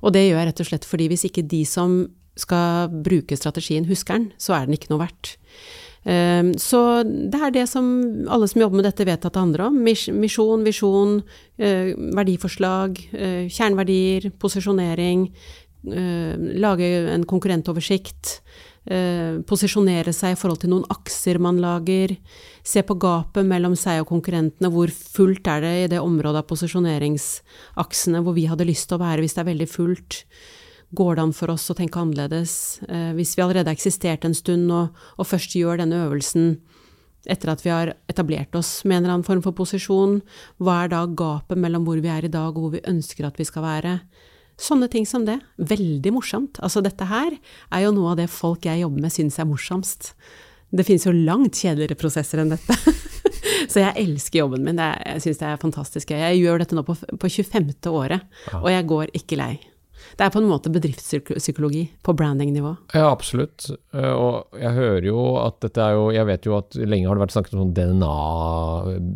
Og 0.05 0.13
det 0.13 0.27
gjør 0.27 0.43
jeg 0.43 0.51
rett 0.51 0.65
og 0.65 0.69
slett 0.69 0.91
fordi 0.91 1.09
hvis 1.15 1.25
ikke 1.31 1.47
de 1.49 1.63
som 1.69 2.03
skal 2.37 2.93
bruke 3.07 3.37
strategien, 3.37 3.89
husker 3.89 4.19
den, 4.19 4.31
så 4.41 4.59
er 4.59 4.69
den 4.69 4.77
ikke 4.77 4.93
noe 4.93 5.07
verdt. 5.07 5.37
Ehm, 6.05 6.53
så 6.59 7.03
det 7.07 7.39
er 7.39 7.55
det 7.55 7.67
som 7.71 7.87
alle 8.27 8.49
som 8.51 8.63
jobber 8.65 8.81
med 8.81 8.89
dette 8.89 9.07
vet 9.07 9.23
at 9.23 9.35
det 9.35 9.43
handler 9.43 9.69
om. 9.69 9.79
Misjon, 9.85 10.65
visjon, 10.67 11.23
eh, 11.59 11.95
verdiforslag, 11.95 12.99
eh, 13.13 13.47
kjerneverdier, 13.49 14.33
posisjonering. 14.39 15.31
Eh, 15.87 16.37
lage 16.59 17.11
en 17.15 17.25
konkurrentoversikt. 17.25 18.41
Posisjonere 18.83 20.11
seg 20.11 20.33
i 20.33 20.35
forhold 20.35 20.59
til 20.59 20.71
noen 20.71 20.85
akser 20.91 21.39
man 21.39 21.61
lager. 21.63 22.17
Se 22.65 22.83
på 22.83 22.99
gapet 22.99 23.47
mellom 23.47 23.77
seg 23.77 24.01
og 24.01 24.09
konkurrentene. 24.09 24.73
Hvor 24.73 24.91
fullt 24.91 25.47
er 25.47 25.61
det 25.61 25.85
i 25.85 25.87
det 25.87 26.01
området 26.01 26.43
av 26.43 26.49
posisjoneringsaksene 26.49 28.25
hvor 28.25 28.35
vi 28.35 28.47
hadde 28.47 28.67
lyst 28.67 28.89
til 28.89 28.99
å 28.99 29.05
være 29.05 29.21
hvis 29.21 29.35
det 29.35 29.39
er 29.39 29.53
veldig 29.55 29.69
fullt. 29.69 30.25
Går 30.93 31.17
det 31.17 31.23
an 31.25 31.33
for 31.33 31.53
oss 31.55 31.71
å 31.73 31.77
tenke 31.77 32.01
annerledes? 32.01 32.83
Eh, 32.85 33.13
hvis 33.17 33.33
vi 33.37 33.43
allerede 33.45 33.71
har 33.71 33.79
eksistert 33.79 34.27
en 34.29 34.37
stund 34.37 34.69
og, 34.73 34.93
og, 35.17 35.29
først 35.29 35.57
gjør 35.57 35.81
denne 35.81 36.03
øvelsen 36.05 36.59
etter 37.33 37.53
at 37.53 37.63
vi 37.63 37.71
har 37.71 37.95
etablert 38.11 38.53
oss 38.59 38.83
med 38.85 38.99
en 38.99 39.05
eller 39.05 39.15
annen 39.15 39.27
form 39.29 39.41
for 39.45 39.57
posisjon? 39.57 40.19
Hva 40.61 40.83
er 40.83 40.93
da 40.93 41.07
gapet 41.07 41.61
mellom 41.61 41.87
hvor 41.87 42.03
vi 42.03 42.13
er 42.13 42.27
i 42.27 42.33
dag 42.33 42.53
og 42.53 42.67
hvor 42.67 42.75
vi 42.77 42.85
ønsker 42.93 43.29
at 43.29 43.41
vi 43.41 43.49
skal 43.49 43.65
være? 43.65 43.97
Sånne 44.61 44.91
ting 44.93 45.09
som 45.09 45.25
det. 45.25 45.39
Veldig 45.57 46.13
morsomt. 46.13 46.61
Altså 46.61 46.85
dette 46.85 47.09
her 47.09 47.33
er 47.33 47.87
jo 47.87 47.95
noe 47.97 48.13
av 48.13 48.21
det 48.21 48.29
folk 48.31 48.69
jeg 48.69 48.85
jobber 48.85 49.07
med 49.07 49.15
syns 49.15 49.41
er 49.41 49.49
morsomst. 49.49 50.13
Det 50.73 50.85
finnes 50.89 51.09
jo 51.09 51.17
langt 51.17 51.57
kjedeligere 51.57 51.97
prosesser 52.01 52.43
enn 52.43 52.53
dette. 52.53 52.77
Så 53.73 53.81
jeg 53.81 53.97
elsker 54.03 54.43
jobben 54.43 54.65
min. 54.67 54.81
Er, 54.83 55.01
jeg 55.15 55.25
syns 55.25 55.41
det 55.41 55.49
er 55.49 55.61
fantastisk. 55.61 56.13
Jeg 56.13 56.41
gjør 56.43 56.61
dette 56.61 56.77
nå 56.77 56.85
på, 56.85 56.97
på 56.97 57.33
25. 57.33 57.73
året, 57.89 58.25
og 58.61 58.69
jeg 58.73 58.89
går 58.93 59.13
ikke 59.17 59.41
lei. 59.41 59.55
Det 60.19 60.27
er 60.27 60.33
på 60.35 60.41
en 60.43 60.49
måte 60.51 60.73
bedriftspsykologi 60.73 61.83
på 62.05 62.15
branding-nivå. 62.17 62.73
Ja, 62.95 63.09
absolutt. 63.11 63.69
Eh, 63.95 64.13
og 64.13 64.59
jeg 64.59 64.75
hører 64.77 65.07
jo 65.07 65.25
at 65.43 65.59
dette 65.65 65.83
er 65.83 65.97
jo 65.97 66.05
Jeg 66.13 66.29
vet 66.29 66.47
jo 66.49 66.57
at 66.57 66.77
lenge 66.77 67.09
har 67.09 67.17
det 67.17 67.25
vært 67.25 67.35
snakket 67.37 67.57
om 67.57 67.63
sånn 67.63 67.75
DNA, 67.77 68.13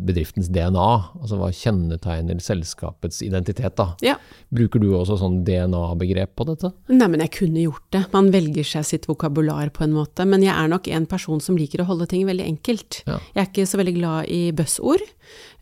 bedriftens 0.07 0.49
DNA. 0.53 0.89
Altså 1.21 1.39
hva 1.39 1.51
kjennetegner 1.53 2.41
selskapets 2.43 3.21
identitet, 3.25 3.75
da. 3.77 3.89
Ja. 4.05 4.17
Bruker 4.53 4.81
du 4.81 4.89
også 4.95 5.19
sånn 5.21 5.41
DNA-begrep 5.47 6.35
på 6.37 6.47
dette? 6.49 6.73
Nei, 6.91 7.09
men 7.11 7.23
jeg 7.25 7.33
kunne 7.37 7.65
gjort 7.65 7.85
det. 7.95 8.05
Man 8.13 8.31
velger 8.33 8.67
seg 8.67 8.87
sitt 8.87 9.07
vokabular 9.09 9.71
på 9.75 9.85
en 9.85 9.95
måte. 9.97 10.25
Men 10.29 10.45
jeg 10.45 10.55
er 10.55 10.71
nok 10.71 10.89
en 10.93 11.09
person 11.09 11.43
som 11.43 11.59
liker 11.59 11.83
å 11.83 11.89
holde 11.89 12.09
ting 12.09 12.25
veldig 12.27 12.47
enkelt. 12.47 13.01
Ja. 13.07 13.19
Jeg 13.35 13.43
er 13.43 13.51
ikke 13.51 13.69
så 13.69 13.81
veldig 13.81 13.97
glad 13.99 14.31
i 14.33 14.41
buzzord. 14.55 15.03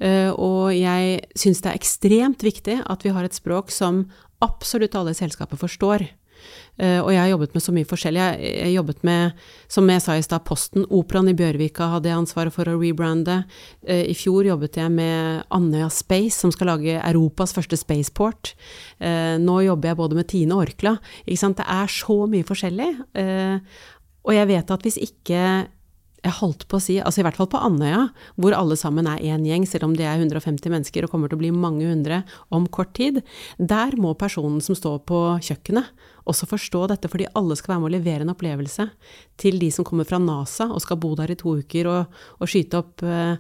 Eh, 0.04 0.32
og 0.32 0.72
jeg 0.76 1.20
syns 1.40 1.64
det 1.64 1.72
er 1.72 1.80
ekstremt 1.80 2.46
viktig 2.46 2.80
at 2.86 3.06
vi 3.06 3.14
har 3.16 3.28
et 3.28 3.38
språk 3.38 3.74
som 3.74 4.06
absolutt 4.46 4.96
alle 4.96 5.16
i 5.16 5.18
selskapet 5.18 5.62
forstår. 5.62 6.06
Uh, 6.76 7.00
og 7.00 7.10
jeg 7.14 7.22
har 7.22 7.30
jobbet 7.32 7.54
med 7.56 7.64
så 7.64 7.74
mye 7.76 7.88
forskjellig. 7.88 8.22
Jeg, 8.22 8.50
jeg 8.60 8.76
jobbet 8.76 9.04
med, 9.08 9.46
som 9.72 9.90
jeg 9.90 10.04
sa 10.04 10.18
i 10.18 10.26
stad, 10.26 10.44
Posten. 10.48 10.86
Operaen 10.94 11.32
i 11.32 11.36
Bjørvika 11.38 11.88
hadde 11.94 12.12
jeg 12.12 12.20
ansvaret 12.20 12.56
for 12.56 12.68
å 12.68 12.76
rebrande. 12.80 13.42
Uh, 13.88 14.04
I 14.04 14.16
fjor 14.18 14.48
jobbet 14.50 14.80
jeg 14.82 14.92
med 14.94 15.46
Andøya 15.56 15.90
Space, 15.94 16.36
som 16.42 16.52
skal 16.54 16.74
lage 16.74 17.00
Europas 17.00 17.56
første 17.56 17.80
spaceport. 17.80 18.54
Uh, 19.00 19.40
nå 19.42 19.62
jobber 19.70 19.94
jeg 19.94 20.02
både 20.02 20.20
med 20.20 20.30
Tine 20.32 20.58
og 20.58 20.66
Orkla. 20.68 20.98
Det 21.26 21.40
er 21.66 21.92
så 21.92 22.18
mye 22.30 22.46
forskjellig. 22.48 22.92
og 24.26 24.34
jeg 24.34 24.48
vet 24.50 24.72
at 24.74 24.84
hvis 24.84 24.98
ikke 25.00 25.40
jeg 26.26 26.38
holdt 26.40 26.66
på 26.70 26.80
å 26.80 26.84
si, 26.84 26.98
altså 26.98 27.22
i 27.22 27.26
hvert 27.28 27.38
fall 27.38 27.50
på 27.52 27.62
Andøya, 27.62 28.08
hvor 28.42 28.56
alle 28.58 28.78
sammen 28.80 29.08
er 29.10 29.22
én 29.22 29.46
gjeng, 29.46 29.68
selv 29.70 29.90
om 29.90 29.96
det 29.98 30.08
er 30.10 30.18
150 30.18 30.74
mennesker 30.74 31.06
og 31.06 31.14
kommer 31.14 31.30
til 31.30 31.38
å 31.38 31.44
bli 31.44 31.54
mange 31.54 31.86
hundre 31.86 32.24
om 32.54 32.66
kort 32.66 32.96
tid, 32.98 33.22
der 33.62 33.96
må 34.02 34.16
personen 34.18 34.64
som 34.66 34.78
står 34.78 35.04
på 35.10 35.22
kjøkkenet 35.46 35.94
også 36.26 36.48
forstå 36.50 36.82
dette, 36.92 37.10
fordi 37.12 37.28
alle 37.38 37.56
skal 37.58 37.76
være 37.76 37.84
med 37.84 37.90
å 37.90 37.96
levere 37.96 38.26
en 38.26 38.34
opplevelse 38.34 38.88
til 39.42 39.60
de 39.62 39.70
som 39.74 39.86
kommer 39.88 40.08
fra 40.08 40.20
NASA 40.22 40.68
og 40.72 40.82
skal 40.84 41.00
bo 41.02 41.14
der 41.18 41.34
i 41.34 41.38
to 41.40 41.56
uker 41.62 41.90
og, 41.92 42.20
og 42.40 42.50
skyte 42.50 42.82
opp 42.82 43.04
eh, 43.06 43.38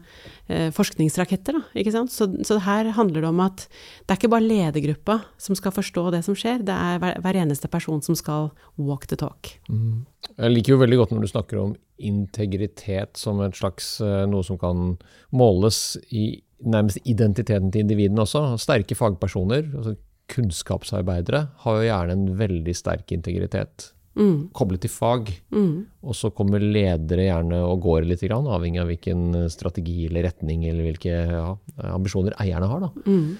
eh 0.52 0.67
forskningsraketter. 0.76 1.58
Da? 1.58 2.06
Så, 2.12 2.30
så, 2.45 2.60
her 2.65 2.91
handler 2.98 3.26
det 3.26 3.32
om 3.32 3.41
at 3.45 3.65
det 3.65 4.13
er 4.13 4.19
ikke 4.19 4.34
bare 4.36 4.45
ledergruppa 4.45 5.19
som 5.41 5.58
skal 5.58 5.74
forstå 5.76 6.10
det 6.15 6.24
som 6.28 6.38
skjer, 6.38 6.62
det 6.65 6.76
er 6.76 7.02
hver, 7.02 7.19
hver 7.26 7.41
eneste 7.41 7.71
person 7.71 8.04
som 8.06 8.17
skal 8.17 8.52
walk 8.78 9.10
the 9.10 9.17
talk. 9.19 9.56
Mm. 9.69 10.06
Jeg 10.36 10.54
liker 10.54 10.76
jo 10.76 10.82
veldig 10.82 11.02
godt 11.02 11.13
når 11.13 11.26
du 11.26 11.32
snakker 11.32 11.62
om 11.62 11.76
integritet 11.95 13.17
som 13.17 13.39
et 13.45 13.56
slags 13.56 13.95
eh, 14.04 14.26
noe 14.30 14.45
som 14.45 14.60
kan 14.62 14.98
måles 15.34 15.95
i 16.12 16.41
nærmest 16.65 17.02
identiteten 17.04 17.71
til 17.71 17.86
individene 17.86 18.24
også. 18.24 18.56
Sterke 18.62 18.98
fagpersoner, 18.98 19.67
altså 19.76 19.95
kunnskapsarbeidere 20.32 21.46
har 21.64 21.78
jo 21.78 21.90
gjerne 21.90 22.16
en 22.16 22.26
veldig 22.40 22.76
sterk 22.78 23.14
integritet. 23.16 23.92
Mm. 24.16 24.48
Koblet 24.56 24.86
til 24.86 24.92
fag. 24.94 25.32
Mm. 25.54 25.86
Og 26.08 26.16
så 26.18 26.32
kommer 26.36 26.64
ledere 26.64 27.28
gjerne 27.28 27.60
og 27.68 27.84
går 27.84 28.08
litt, 28.08 28.24
grann, 28.24 28.48
avhengig 28.48 28.82
av 28.82 28.90
hvilken 28.92 29.50
strategi 29.52 30.08
eller 30.08 30.30
retning 30.30 30.64
eller 30.70 30.88
hvilke 30.88 31.14
ja, 31.14 31.50
ambisjoner 31.92 32.38
eierne 32.42 32.72
har. 32.72 32.88
Mm. 33.06 33.36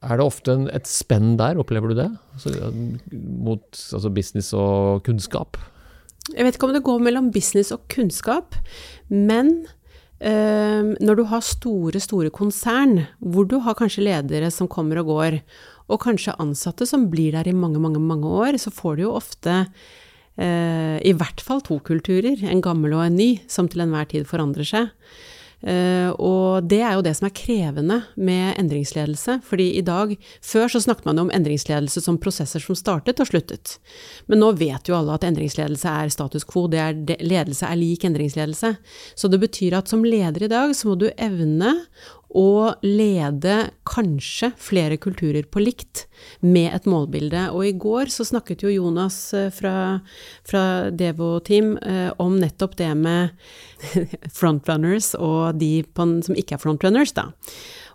Er 0.00 0.16
det 0.16 0.24
ofte 0.24 0.54
en, 0.56 0.68
et 0.72 0.88
spenn 0.88 1.34
der, 1.40 1.58
opplever 1.60 1.92
du 1.92 1.98
det? 1.98 2.08
Altså, 2.36 2.70
mot 3.10 3.82
altså 3.96 4.12
business 4.16 4.54
og 4.56 5.02
kunnskap? 5.08 5.60
Jeg 6.30 6.46
vet 6.46 6.56
ikke 6.56 6.68
om 6.68 6.76
det 6.76 6.84
går 6.86 7.02
mellom 7.04 7.28
business 7.34 7.72
og 7.74 7.84
kunnskap, 7.92 8.56
men 9.08 9.64
når 10.20 11.16
du 11.16 11.22
har 11.30 11.40
store, 11.40 11.96
store 11.96 12.28
konsern, 12.28 13.06
hvor 13.24 13.46
du 13.48 13.54
har 13.64 13.76
kanskje 13.78 14.04
ledere 14.04 14.50
som 14.52 14.68
kommer 14.68 15.00
og 15.00 15.08
går, 15.08 15.38
og 15.90 16.02
kanskje 16.04 16.36
ansatte 16.42 16.86
som 16.86 17.08
blir 17.10 17.34
der 17.34 17.48
i 17.50 17.56
mange, 17.56 17.80
mange, 17.82 18.02
mange 18.02 18.28
år, 18.28 18.58
så 18.60 18.72
får 18.74 18.98
du 18.98 19.06
jo 19.06 19.16
ofte 19.16 19.56
eh, 20.36 20.98
i 21.02 21.14
hvert 21.16 21.42
fall 21.42 21.62
to 21.66 21.80
kulturer, 21.86 22.38
en 22.46 22.62
gammel 22.64 22.94
og 22.96 23.06
en 23.06 23.18
ny, 23.18 23.30
som 23.50 23.68
til 23.70 23.84
enhver 23.84 24.10
tid 24.10 24.28
forandrer 24.30 24.68
seg. 24.68 24.92
Uh, 25.60 26.08
og 26.16 26.64
det 26.64 26.78
er 26.80 26.94
jo 26.96 27.02
det 27.04 27.12
som 27.18 27.26
er 27.28 27.34
krevende 27.36 27.98
med 28.16 28.54
endringsledelse. 28.56 29.40
fordi 29.44 29.76
i 29.76 29.82
dag 29.84 30.16
Før 30.40 30.68
så 30.72 30.80
snakket 30.80 31.04
man 31.04 31.18
om 31.18 31.30
endringsledelse 31.30 32.00
som 32.00 32.18
prosesser 32.18 32.60
som 32.60 32.74
startet 32.74 33.20
og 33.20 33.28
sluttet. 33.28 33.78
Men 34.26 34.40
nå 34.40 34.52
vet 34.52 34.88
jo 34.88 34.96
alle 34.96 35.14
at 35.14 35.24
endringsledelse 35.24 35.88
er 35.88 36.08
status 36.08 36.44
quo. 36.44 36.66
Det 36.66 36.78
er, 36.80 36.96
ledelse 37.20 37.66
er 37.66 37.76
lik 37.76 38.04
endringsledelse. 38.04 38.76
Så 39.14 39.28
det 39.28 39.40
betyr 39.40 39.76
at 39.76 39.88
som 39.88 40.04
leder 40.04 40.44
i 40.44 40.48
dag 40.48 40.72
så 40.76 40.88
må 40.88 40.96
du 40.96 41.10
evne 41.16 41.74
å 42.30 42.74
lede 42.86 43.56
kanskje 43.88 44.52
flere 44.60 44.98
kulturer 45.02 45.46
på 45.50 45.62
likt 45.62 46.04
med 46.46 46.70
et 46.76 46.86
målbilde. 46.86 47.48
Og 47.54 47.66
i 47.66 47.74
går 47.74 48.12
så 48.12 48.26
snakket 48.28 48.62
jo 48.64 48.74
Jonas 48.74 49.18
eh, 49.34 49.50
fra, 49.54 50.00
fra 50.46 50.64
Devo 50.94 51.38
Team 51.44 51.74
eh, 51.78 52.10
om 52.22 52.38
nettopp 52.38 52.78
det 52.78 52.92
med 52.94 53.34
frontrunners 54.38 55.14
og 55.18 55.58
de 55.58 55.80
som 55.96 56.38
ikke 56.38 56.56
er 56.56 56.62
frontrunners, 56.62 57.14
da. 57.16 57.30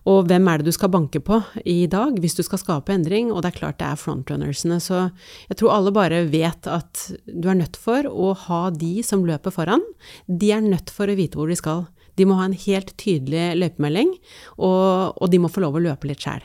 Og 0.05 0.27
hvem 0.29 0.45
er 0.49 0.61
det 0.61 0.69
du 0.69 0.75
skal 0.75 0.91
banke 0.93 1.17
på 1.25 1.39
i 1.65 1.87
dag 1.89 2.19
hvis 2.21 2.37
du 2.37 2.43
skal 2.45 2.61
skape 2.61 2.93
endring? 2.93 3.31
Og 3.33 3.41
det 3.41 3.51
er 3.51 3.57
klart 3.57 3.79
det 3.79 3.87
er 3.87 3.97
frontrunnersene. 3.97 4.77
Så 4.77 5.07
jeg 5.49 5.57
tror 5.57 5.73
alle 5.73 5.93
bare 5.95 6.21
vet 6.29 6.69
at 6.69 7.07
du 7.25 7.49
er 7.49 7.57
nødt 7.57 7.79
for 7.81 8.05
å 8.05 8.35
ha 8.45 8.61
de 8.69 8.99
som 9.05 9.25
løper 9.25 9.55
foran. 9.55 9.81
De 10.29 10.51
er 10.53 10.61
nødt 10.61 10.93
for 10.93 11.09
å 11.09 11.17
vite 11.17 11.39
hvor 11.39 11.49
de 11.49 11.57
skal. 11.57 11.87
De 12.15 12.27
må 12.27 12.39
ha 12.39 12.49
en 12.49 12.57
helt 12.65 12.93
tydelig 13.01 13.53
løypemelding, 13.59 14.13
og, 14.57 15.15
og 15.15 15.31
de 15.31 15.41
må 15.41 15.51
få 15.51 15.65
lov 15.65 15.79
å 15.79 15.85
løpe 15.87 16.09
litt 16.09 16.25
sjæl. 16.25 16.43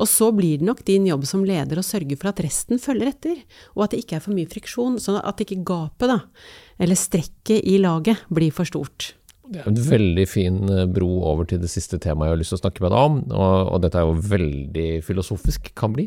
Og 0.00 0.08
så 0.08 0.30
blir 0.32 0.60
det 0.60 0.66
nok 0.68 0.82
din 0.88 1.06
jobb 1.08 1.26
som 1.28 1.44
leder 1.44 1.80
å 1.80 1.84
sørge 1.84 2.16
for 2.16 2.32
at 2.32 2.40
resten 2.44 2.80
følger 2.80 3.12
etter, 3.12 3.40
og 3.76 3.84
at 3.84 3.94
det 3.94 4.02
ikke 4.04 4.18
er 4.18 4.24
for 4.24 4.36
mye 4.36 4.48
friksjon, 4.48 5.00
sånn 5.02 5.20
at 5.20 5.42
ikke 5.44 5.60
gapet, 5.66 6.08
da, 6.08 6.20
eller 6.80 6.98
strekket 6.98 7.66
i 7.68 7.76
laget, 7.82 8.22
blir 8.32 8.54
for 8.54 8.68
stort. 8.68 9.14
Det 9.50 9.58
er 9.58 9.66
en 9.66 9.78
veldig 9.82 10.24
fin 10.30 10.58
eh, 10.70 10.84
bro 10.86 11.08
over 11.26 11.48
til 11.50 11.58
det 11.58 11.70
siste 11.72 11.98
temaet 11.98 12.28
jeg 12.28 12.34
har 12.36 12.38
lyst 12.38 12.52
til 12.54 12.60
å 12.60 12.62
snakke 12.62 12.84
med 12.84 12.92
deg 12.94 13.06
om. 13.08 13.16
Og, 13.34 13.54
og 13.74 13.80
dette 13.82 13.98
er 13.98 14.06
jo 14.06 14.28
veldig 14.30 14.86
filosofisk, 15.02 15.72
kan 15.78 15.96
bli. 15.96 16.04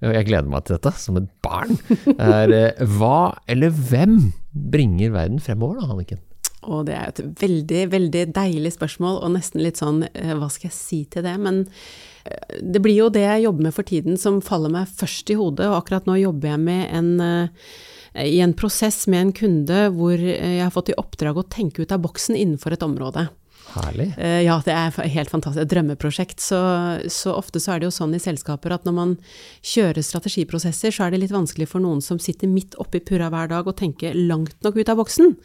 Jeg 0.00 0.28
gleder 0.30 0.48
meg 0.48 0.64
til 0.64 0.78
dette 0.78 0.94
som 1.02 1.18
et 1.20 1.28
barn. 1.44 1.76
Er, 2.16 2.54
eh, 2.56 2.86
hva 2.96 3.36
eller 3.52 3.74
hvem 3.76 4.16
bringer 4.72 5.12
verden 5.12 5.44
fremover, 5.44 5.82
da, 5.82 5.90
Anniken? 5.92 6.22
Og 6.66 6.86
det 6.88 6.96
er 6.98 7.10
et 7.12 7.22
veldig, 7.40 7.82
veldig 7.94 8.24
deilig 8.36 8.74
spørsmål, 8.76 9.20
og 9.22 9.34
nesten 9.36 9.62
litt 9.64 9.80
sånn 9.80 10.04
eh, 10.12 10.34
hva 10.36 10.48
skal 10.52 10.70
jeg 10.70 10.76
si 10.76 11.00
til 11.10 11.26
det? 11.26 11.34
Men 11.42 11.64
eh, 12.26 12.60
det 12.62 12.82
blir 12.84 12.98
jo 12.98 13.10
det 13.12 13.26
jeg 13.26 13.46
jobber 13.46 13.68
med 13.68 13.76
for 13.76 13.88
tiden 13.88 14.20
som 14.20 14.42
faller 14.44 14.72
meg 14.72 14.90
først 14.90 15.30
i 15.32 15.38
hodet, 15.38 15.68
og 15.70 15.80
akkurat 15.80 16.08
nå 16.08 16.18
jobber 16.20 16.54
jeg 16.54 16.64
med 16.66 16.88
en 16.90 17.12
eh, 17.26 17.68
i 18.16 18.38
en 18.40 18.54
prosess 18.56 19.02
med 19.12 19.20
en 19.20 19.32
kunde 19.36 19.80
hvor 19.92 20.16
jeg 20.16 20.62
har 20.62 20.72
fått 20.72 20.88
i 20.88 20.94
oppdrag 20.96 21.36
å 21.36 21.48
tenke 21.52 21.84
ut 21.84 21.90
av 21.92 22.00
boksen 22.00 22.38
innenfor 22.38 22.72
et 22.72 22.84
område. 22.86 23.26
Herlig. 23.76 24.08
Ja, 24.16 24.56
det 24.64 24.72
er 24.72 25.12
helt 25.12 25.32
fantastisk. 25.32 25.62
Et 25.62 25.72
drømmeprosjekt. 25.72 26.40
Så, 26.42 26.58
så, 27.12 27.34
ofte 27.36 27.60
så 27.62 27.74
er 27.74 27.82
det 27.82 27.90
jo 27.90 27.94
sånn 27.94 28.16
i 28.16 28.22
selskaper 28.22 28.74
at 28.76 28.86
når 28.88 28.96
man 28.96 29.16
kjører 29.66 30.04
strategiprosesser, 30.04 30.94
så 30.94 31.06
er 31.06 31.14
det 31.14 31.24
litt 31.24 31.34
vanskelig 31.34 31.68
for 31.70 31.84
noen 31.84 32.02
som 32.04 32.20
sitter 32.22 32.50
midt 32.50 32.78
oppi 32.82 33.02
purra 33.04 33.30
hver 33.32 33.52
dag 33.52 33.68
og 33.68 33.76
tenker 33.78 34.16
langt 34.16 34.56
nok 34.64 34.80
ut 34.80 34.92
av 34.92 35.02
boksen. 35.02 35.36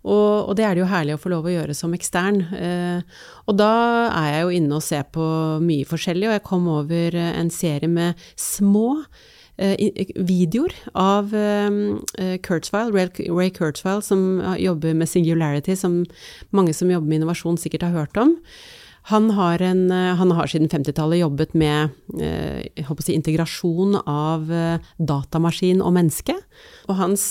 Og, 0.00 0.48
og, 0.48 0.54
det 0.56 0.64
er 0.64 0.76
det 0.76 0.84
jo 0.84 0.88
herlig 0.88 1.16
å 1.16 1.20
få 1.20 1.32
lov 1.32 1.48
å 1.48 1.52
gjøre 1.52 1.76
som 1.76 1.92
ekstern. 1.96 2.40
Eh, 2.56 3.18
og 3.50 3.58
da 3.60 3.72
er 4.08 4.30
jeg 4.34 4.46
jo 4.46 4.54
inne 4.56 4.78
og 4.78 4.86
ser 4.86 5.04
på 5.12 5.26
mye 5.64 5.88
forskjellig, 5.88 6.30
og 6.30 6.36
jeg 6.38 6.46
kom 6.46 6.70
over 6.72 7.18
eh, 7.20 7.34
en 7.36 7.52
serie 7.52 7.90
med 7.90 8.30
små 8.40 8.86
eh, 9.02 9.39
videoer 9.60 10.74
av 10.96 11.34
eh, 11.36 12.36
Kurzweil, 12.42 12.92
Ray, 12.96 13.50
Kurzweil, 13.54 14.02
som 14.02 14.42
jobber 14.58 14.94
med 14.96 15.08
Singularity, 15.08 15.76
som 15.76 16.04
mange 16.50 16.74
som 16.76 16.90
jobber 16.90 17.08
med 17.08 17.20
innovasjon 17.20 17.60
sikkert 17.60 17.84
har 17.88 17.98
hørt 17.98 18.20
om. 18.20 18.38
Han 19.08 19.30
har, 19.30 19.62
en, 19.62 19.90
eh, 19.90 20.14
han 20.14 20.30
har 20.30 20.46
siden 20.46 20.68
50-tallet 20.68 21.22
jobbet 21.22 21.54
med 21.56 21.88
eh, 22.20 22.90
si, 23.00 23.14
integrasjon 23.14 23.96
av 24.04 24.52
eh, 24.52 24.90
datamaskin 24.98 25.80
og 25.80 25.94
menneske. 25.96 26.36
Og 26.90 26.98
hans 26.98 27.24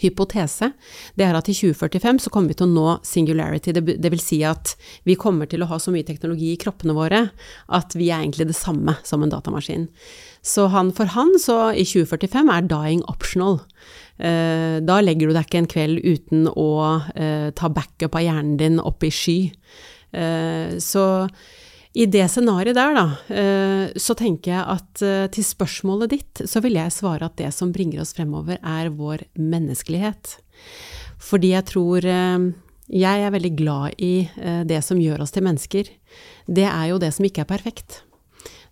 hypotese 0.00 0.72
det 1.14 1.26
er 1.26 1.36
at 1.38 1.48
i 1.52 1.54
2045 1.54 2.24
så 2.24 2.32
kommer 2.34 2.50
vi 2.50 2.58
til 2.58 2.66
å 2.66 2.72
nå 2.72 2.96
singularity. 3.06 3.74
Det, 3.76 3.98
det, 4.02 4.10
vil 4.10 4.22
si 4.22 4.40
at 4.46 4.74
vi 5.06 5.14
kommer 5.20 5.46
til 5.50 5.62
å 5.62 5.70
ha 5.70 5.78
så 5.78 5.94
mye 5.94 6.06
teknologi 6.06 6.54
i 6.54 6.60
kroppene 6.60 6.96
våre 6.96 7.28
at 7.78 7.94
vi 7.94 8.10
er 8.10 8.24
egentlig 8.24 8.48
det 8.50 8.58
samme 8.58 8.96
som 9.06 9.22
en 9.22 9.30
datamaskin. 9.30 9.86
Så 10.44 10.66
han, 10.72 10.90
for 10.96 11.12
han 11.14 11.36
så 11.40 11.70
i 11.72 11.86
2045 11.86 12.50
er 12.52 12.66
dying 12.68 13.04
optional. 13.08 13.62
Da 14.18 14.98
legger 15.02 15.30
du 15.30 15.34
deg 15.34 15.46
ikke 15.46 15.60
en 15.62 15.70
kveld 15.70 16.02
uten 16.04 16.50
å 16.52 16.68
ta 17.56 17.70
backup 17.72 18.18
av 18.18 18.26
hjernen 18.26 18.58
din 18.60 18.76
opp 18.82 19.06
i 19.06 19.10
sky. 19.14 19.38
Eh, 20.14 20.78
så 20.78 21.04
i 21.94 22.06
det 22.10 22.26
scenarioet 22.30 22.74
der, 22.74 22.96
da, 22.96 23.04
eh, 23.34 23.94
så 23.96 24.16
tenker 24.18 24.54
jeg 24.54 24.64
at 24.76 25.02
eh, 25.06 25.26
til 25.34 25.46
spørsmålet 25.46 26.14
ditt, 26.14 26.44
så 26.50 26.62
vil 26.64 26.78
jeg 26.78 26.94
svare 26.94 27.28
at 27.28 27.36
det 27.38 27.52
som 27.54 27.72
bringer 27.74 28.02
oss 28.02 28.14
fremover, 28.16 28.58
er 28.62 28.92
vår 28.94 29.26
menneskelighet. 29.38 30.38
Fordi 31.22 31.54
jeg 31.54 31.66
tror 31.70 32.04
Jeg 32.84 33.20
er 33.24 33.30
veldig 33.32 33.56
glad 33.56 33.94
i 33.96 34.28
det 34.68 34.82
som 34.84 34.98
gjør 35.00 35.22
oss 35.24 35.30
til 35.32 35.42
mennesker. 35.42 35.88
Det 36.44 36.66
er 36.68 36.90
jo 36.90 36.98
det 37.00 37.14
som 37.16 37.24
ikke 37.24 37.40
er 37.40 37.48
perfekt. 37.48 38.02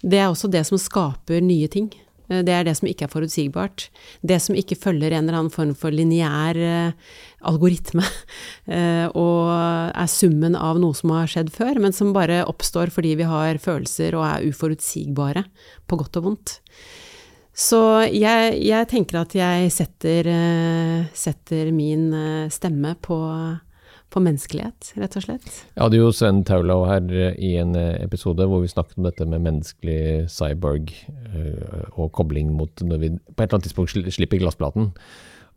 Det 0.04 0.18
er 0.20 0.28
også 0.28 0.50
det 0.52 0.66
som 0.68 0.76
skaper 0.76 1.40
nye 1.40 1.66
ting. 1.72 1.88
Eh, 2.32 2.42
det 2.46 2.54
er 2.54 2.66
det 2.66 2.76
som 2.78 2.88
ikke 2.88 3.06
er 3.06 3.12
forutsigbart. 3.12 3.88
Det 4.24 4.38
som 4.42 4.56
ikke 4.58 4.78
følger 4.78 5.12
en 5.12 5.26
eller 5.26 5.40
annen 5.40 5.54
form 5.54 5.74
for 5.78 5.94
lineær 5.94 6.58
eh, 6.58 7.12
algoritme, 7.48 8.06
eh, 8.76 9.06
og 9.18 9.52
er 9.52 10.10
summen 10.10 10.56
av 10.58 10.80
noe 10.82 10.96
som 10.96 11.14
har 11.14 11.30
skjedd 11.30 11.52
før, 11.54 11.82
men 11.82 11.96
som 11.96 12.14
bare 12.16 12.42
oppstår 12.48 12.92
fordi 12.94 13.16
vi 13.20 13.28
har 13.28 13.60
følelser 13.62 14.16
og 14.18 14.26
er 14.28 14.50
uforutsigbare, 14.50 15.46
på 15.86 16.00
godt 16.00 16.20
og 16.20 16.28
vondt. 16.30 16.58
Så 17.52 17.78
jeg, 18.08 18.54
jeg 18.64 18.88
tenker 18.88 19.18
at 19.20 19.34
jeg 19.36 19.68
setter, 19.74 20.24
setter 21.12 21.68
min 21.76 22.06
stemme 22.48 22.94
på 23.04 23.18
på 24.12 24.20
menneskelighet, 24.22 24.92
rett 25.00 25.16
og 25.16 25.24
slett. 25.24 25.48
Jeg 25.72 25.80
hadde 25.80 25.98
jo 25.98 26.12
Sven 26.14 26.42
Taulau 26.48 26.82
her 26.88 27.08
eh, 27.08 27.36
i 27.40 27.54
en 27.60 27.74
eh, 27.78 27.96
episode 28.04 28.44
hvor 28.48 28.62
vi 28.64 28.70
snakket 28.70 29.00
om 29.00 29.08
dette 29.08 29.26
med 29.28 29.44
menneskelig 29.46 30.28
cyborg 30.32 30.92
uh, 31.32 31.88
og 31.96 32.12
kobling 32.16 32.52
mot 32.56 32.84
når 32.84 33.00
vi 33.00 33.12
på 33.14 33.38
et 33.38 33.46
eller 33.46 33.58
annet 33.58 33.70
tidspunkt 33.70 34.12
slipper 34.12 34.42
glassplaten. 34.42 34.92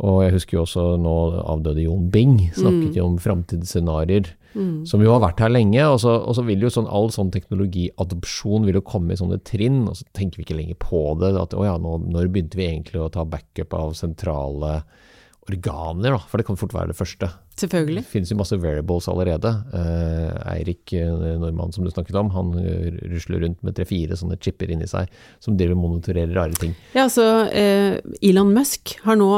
Og 0.04 0.26
jeg 0.26 0.34
husker 0.36 0.58
jo 0.58 0.64
også 0.66 0.86
nå 1.00 1.14
avdøde 1.40 1.86
Jon 1.86 2.10
Bing 2.12 2.40
snakket 2.50 2.90
mm. 2.90 2.98
jo 2.98 3.06
om 3.08 3.20
framtidsscenarioer 3.24 4.34
mm. 4.52 4.84
som 4.90 5.04
jo 5.04 5.14
har 5.14 5.22
vært 5.24 5.44
her 5.46 5.54
lenge. 5.54 5.80
Og 5.88 6.02
så, 6.04 6.18
og 6.20 6.36
så 6.36 6.44
vil 6.48 6.66
jo 6.66 6.72
sånn, 6.74 6.90
all 6.92 7.08
sånn 7.16 7.32
teknologiadopsjon 7.36 8.68
vil 8.68 8.82
jo 8.82 8.84
komme 8.88 9.16
i 9.16 9.20
sånne 9.20 9.40
trinn, 9.48 9.86
og 9.88 9.96
så 10.00 10.08
tenker 10.18 10.42
vi 10.42 10.48
ikke 10.48 10.60
lenger 10.60 10.80
på 10.84 11.06
det. 11.24 11.32
At 11.40 11.56
å 11.56 11.64
ja, 11.68 11.78
nå, 11.80 11.98
når 12.12 12.32
begynte 12.34 12.60
vi 12.60 12.68
egentlig 12.68 13.04
å 13.04 13.12
ta 13.14 13.24
backup 13.28 13.76
av 13.78 13.96
sentrale 13.96 14.82
organer, 15.48 16.16
da, 16.16 16.20
for 16.28 16.42
det 16.42 16.48
kan 16.48 16.60
fort 16.60 16.76
være 16.76 16.92
det 16.92 17.00
første. 17.00 17.30
Selvfølgelig. 17.56 18.04
Det 18.04 18.12
finnes 18.12 18.32
jo 18.32 18.38
masse 18.40 18.58
variables 18.60 19.08
allerede. 19.08 19.52
Eh, 19.74 20.56
Eirik 20.58 20.94
eh, 20.94 21.12
Normann 21.40 21.72
som 21.72 21.86
du 21.86 21.92
snakket 21.92 22.18
om, 22.20 22.30
han 22.36 22.52
eh, 22.60 22.90
rusler 23.14 23.46
rundt 23.46 23.62
med 23.64 23.78
tre-fire 23.78 24.18
sånne 24.20 24.36
chipper 24.44 24.74
inni 24.76 24.88
seg 24.92 25.12
som 25.44 25.56
driver 25.56 25.78
og 25.78 25.86
monitorerer 25.86 26.36
rare 26.36 26.60
ting. 26.60 26.76
Ja, 26.96 27.06
altså 27.06 27.48
Elon 27.56 28.52
Musk 28.56 28.98
har 29.06 29.20
nå 29.20 29.30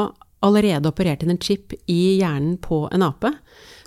allerede 0.44 0.90
operert 0.90 1.22
inn 1.22 1.34
en 1.34 1.42
chip 1.42 1.74
i 1.86 2.18
hjernen 2.18 2.58
på 2.62 2.86
en 2.92 3.06
ape. 3.06 3.32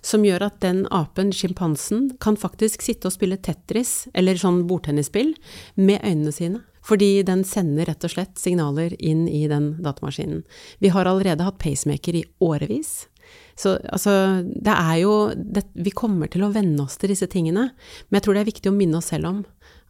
Som 0.02 0.26
gjør 0.26 0.48
at 0.48 0.62
den 0.64 0.86
apen, 0.90 1.30
sjimpansen, 1.36 2.10
kan 2.24 2.40
faktisk 2.40 2.82
sitte 2.82 3.12
og 3.12 3.16
spille 3.16 3.38
Tetris, 3.38 4.08
eller 4.18 4.40
sånn 4.40 4.64
bordtennisspill, 4.70 5.36
med 5.78 6.02
øynene 6.02 6.34
sine. 6.34 6.64
Fordi 6.82 7.22
den 7.22 7.44
sender 7.46 7.86
rett 7.86 8.06
og 8.08 8.16
slett 8.16 8.40
signaler 8.42 8.96
inn 8.98 9.28
i 9.30 9.44
den 9.50 9.76
datamaskinen. 9.86 10.42
Vi 10.82 10.90
har 10.90 11.06
allerede 11.06 11.46
hatt 11.46 11.60
pacemaker 11.62 12.18
i 12.18 12.24
årevis. 12.42 13.11
Så 13.62 13.76
altså, 13.94 14.14
det 14.42 14.74
er 14.74 14.96
jo 15.04 15.16
det, 15.36 15.68
Vi 15.78 15.94
kommer 15.94 16.32
til 16.32 16.46
å 16.46 16.52
venne 16.54 16.88
oss 16.88 16.98
til 16.98 17.14
disse 17.14 17.30
tingene, 17.30 17.70
men 18.10 18.18
jeg 18.18 18.26
tror 18.26 18.38
det 18.38 18.44
er 18.44 18.52
viktig 18.52 18.72
å 18.72 18.76
minne 18.78 18.98
oss 19.02 19.12
selv 19.14 19.30
om 19.30 19.42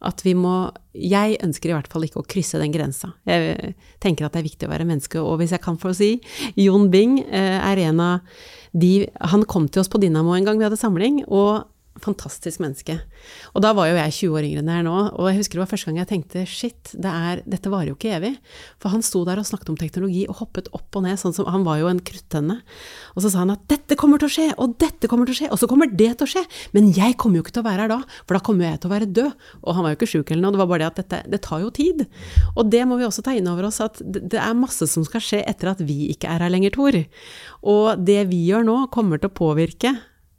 at 0.01 0.23
vi 0.25 0.33
må 0.37 0.71
Jeg 0.97 1.37
ønsker 1.45 1.71
i 1.71 1.75
hvert 1.75 1.91
fall 1.91 2.03
ikke 2.03 2.19
å 2.19 2.27
krysse 2.27 2.59
den 2.59 2.73
grensa. 2.73 3.13
Jeg 3.29 3.75
tenker 4.03 4.25
at 4.25 4.33
det 4.33 4.41
er 4.41 4.49
viktig 4.49 4.67
å 4.67 4.71
være 4.73 4.87
menneske, 4.89 5.21
og 5.21 5.39
hvis 5.39 5.53
jeg 5.55 5.63
kan 5.63 5.77
få 5.79 5.93
si 5.95 6.17
Jon 6.59 6.89
Bing 6.91 7.21
eh, 7.23 7.59
er 7.61 7.79
en 7.87 8.01
av 8.03 8.41
de 8.71 9.05
Han 9.31 9.45
kom 9.47 9.69
til 9.69 9.83
oss 9.83 9.91
på 9.91 10.01
Dynamo 10.01 10.35
en 10.35 10.47
gang 10.47 10.59
vi 10.59 10.67
hadde 10.67 10.79
samling, 10.79 11.23
og 11.27 11.70
fantastisk 11.99 12.61
menneske. 12.63 12.95
Og 13.51 13.63
da 13.63 13.73
var 13.75 13.89
jo 13.89 13.97
jeg 13.97 14.13
20 14.15 14.37
år 14.37 14.45
yngre 14.47 14.61
enn 14.63 14.69
jeg 14.71 14.81
er 14.81 14.85
nå, 14.87 14.95
og 15.11 15.27
jeg 15.27 15.39
husker 15.41 15.57
det 15.57 15.63
var 15.63 15.71
første 15.73 15.89
gang 15.89 15.99
jeg 15.99 16.09
tenkte 16.11 16.43
shit, 16.47 16.91
det 16.95 17.11
er, 17.11 17.41
dette 17.51 17.71
varer 17.71 17.91
jo 17.91 17.97
ikke 17.97 18.13
evig. 18.15 18.31
For 18.81 18.93
han 18.93 19.03
sto 19.05 19.23
der 19.27 19.41
og 19.41 19.47
snakket 19.47 19.73
om 19.73 19.79
teknologi 19.79 20.23
og 20.29 20.39
hoppet 20.39 20.69
opp 20.77 20.97
og 20.97 21.05
ned, 21.05 21.19
sånn 21.19 21.35
som 21.35 21.49
han 21.51 21.65
var 21.67 21.81
jo 21.81 21.89
en 21.91 21.99
kruttønne. 22.07 22.61
Og 23.15 23.25
så 23.25 23.33
sa 23.33 23.43
han 23.43 23.53
at 23.53 23.65
dette 23.71 23.97
kommer 23.99 24.21
til 24.21 24.31
å 24.31 24.35
skje, 24.37 24.47
og 24.55 24.77
dette 24.81 25.09
kommer 25.11 25.27
til 25.27 25.35
å 25.35 25.39
skje, 25.41 25.51
og 25.51 25.59
så 25.59 25.69
kommer 25.71 25.91
det 25.91 26.13
til 26.15 26.27
å 26.27 26.31
skje. 26.31 26.45
Men 26.77 26.89
jeg 26.95 27.17
kommer 27.21 27.41
jo 27.41 27.45
ikke 27.45 27.57
til 27.57 27.65
å 27.65 27.67
være 27.67 27.85
her 27.85 27.93
da, 27.93 27.99
for 28.23 28.37
da 28.37 28.43
kommer 28.47 28.69
jeg 28.69 28.81
til 28.81 28.91
å 28.91 28.95
være 28.95 29.11
død. 29.19 29.47
Og 29.61 29.75
han 29.75 29.85
var 29.85 29.93
jo 29.93 29.99
ikke 29.99 30.11
sjuk 30.13 30.31
eller 30.31 30.45
noe, 30.45 30.55
det 30.55 30.63
var 30.63 30.71
bare 30.71 30.85
det 30.85 30.89
at 30.93 31.01
dette, 31.03 31.21
det 31.35 31.41
tar 31.45 31.65
jo 31.65 31.73
tid. 31.75 32.05
Og 32.55 32.71
det 32.71 32.85
må 32.87 32.97
vi 33.01 33.07
også 33.09 33.25
ta 33.27 33.35
inn 33.35 33.51
over 33.51 33.67
oss, 33.67 33.81
at 33.83 33.99
det 34.01 34.39
er 34.39 34.57
masse 34.57 34.87
som 34.89 35.03
skal 35.07 35.23
skje 35.23 35.43
etter 35.43 35.73
at 35.73 35.83
vi 35.83 36.05
ikke 36.15 36.31
er 36.31 36.47
her 36.47 36.53
lenger, 36.53 36.71
Tor. 36.71 36.95
Og 37.67 37.99
det 37.99 38.21
vi 38.31 38.45
gjør 38.47 38.63
nå, 38.67 38.77
kommer 38.95 39.19
til 39.19 39.27
å 39.27 39.35
påvirke 39.35 39.91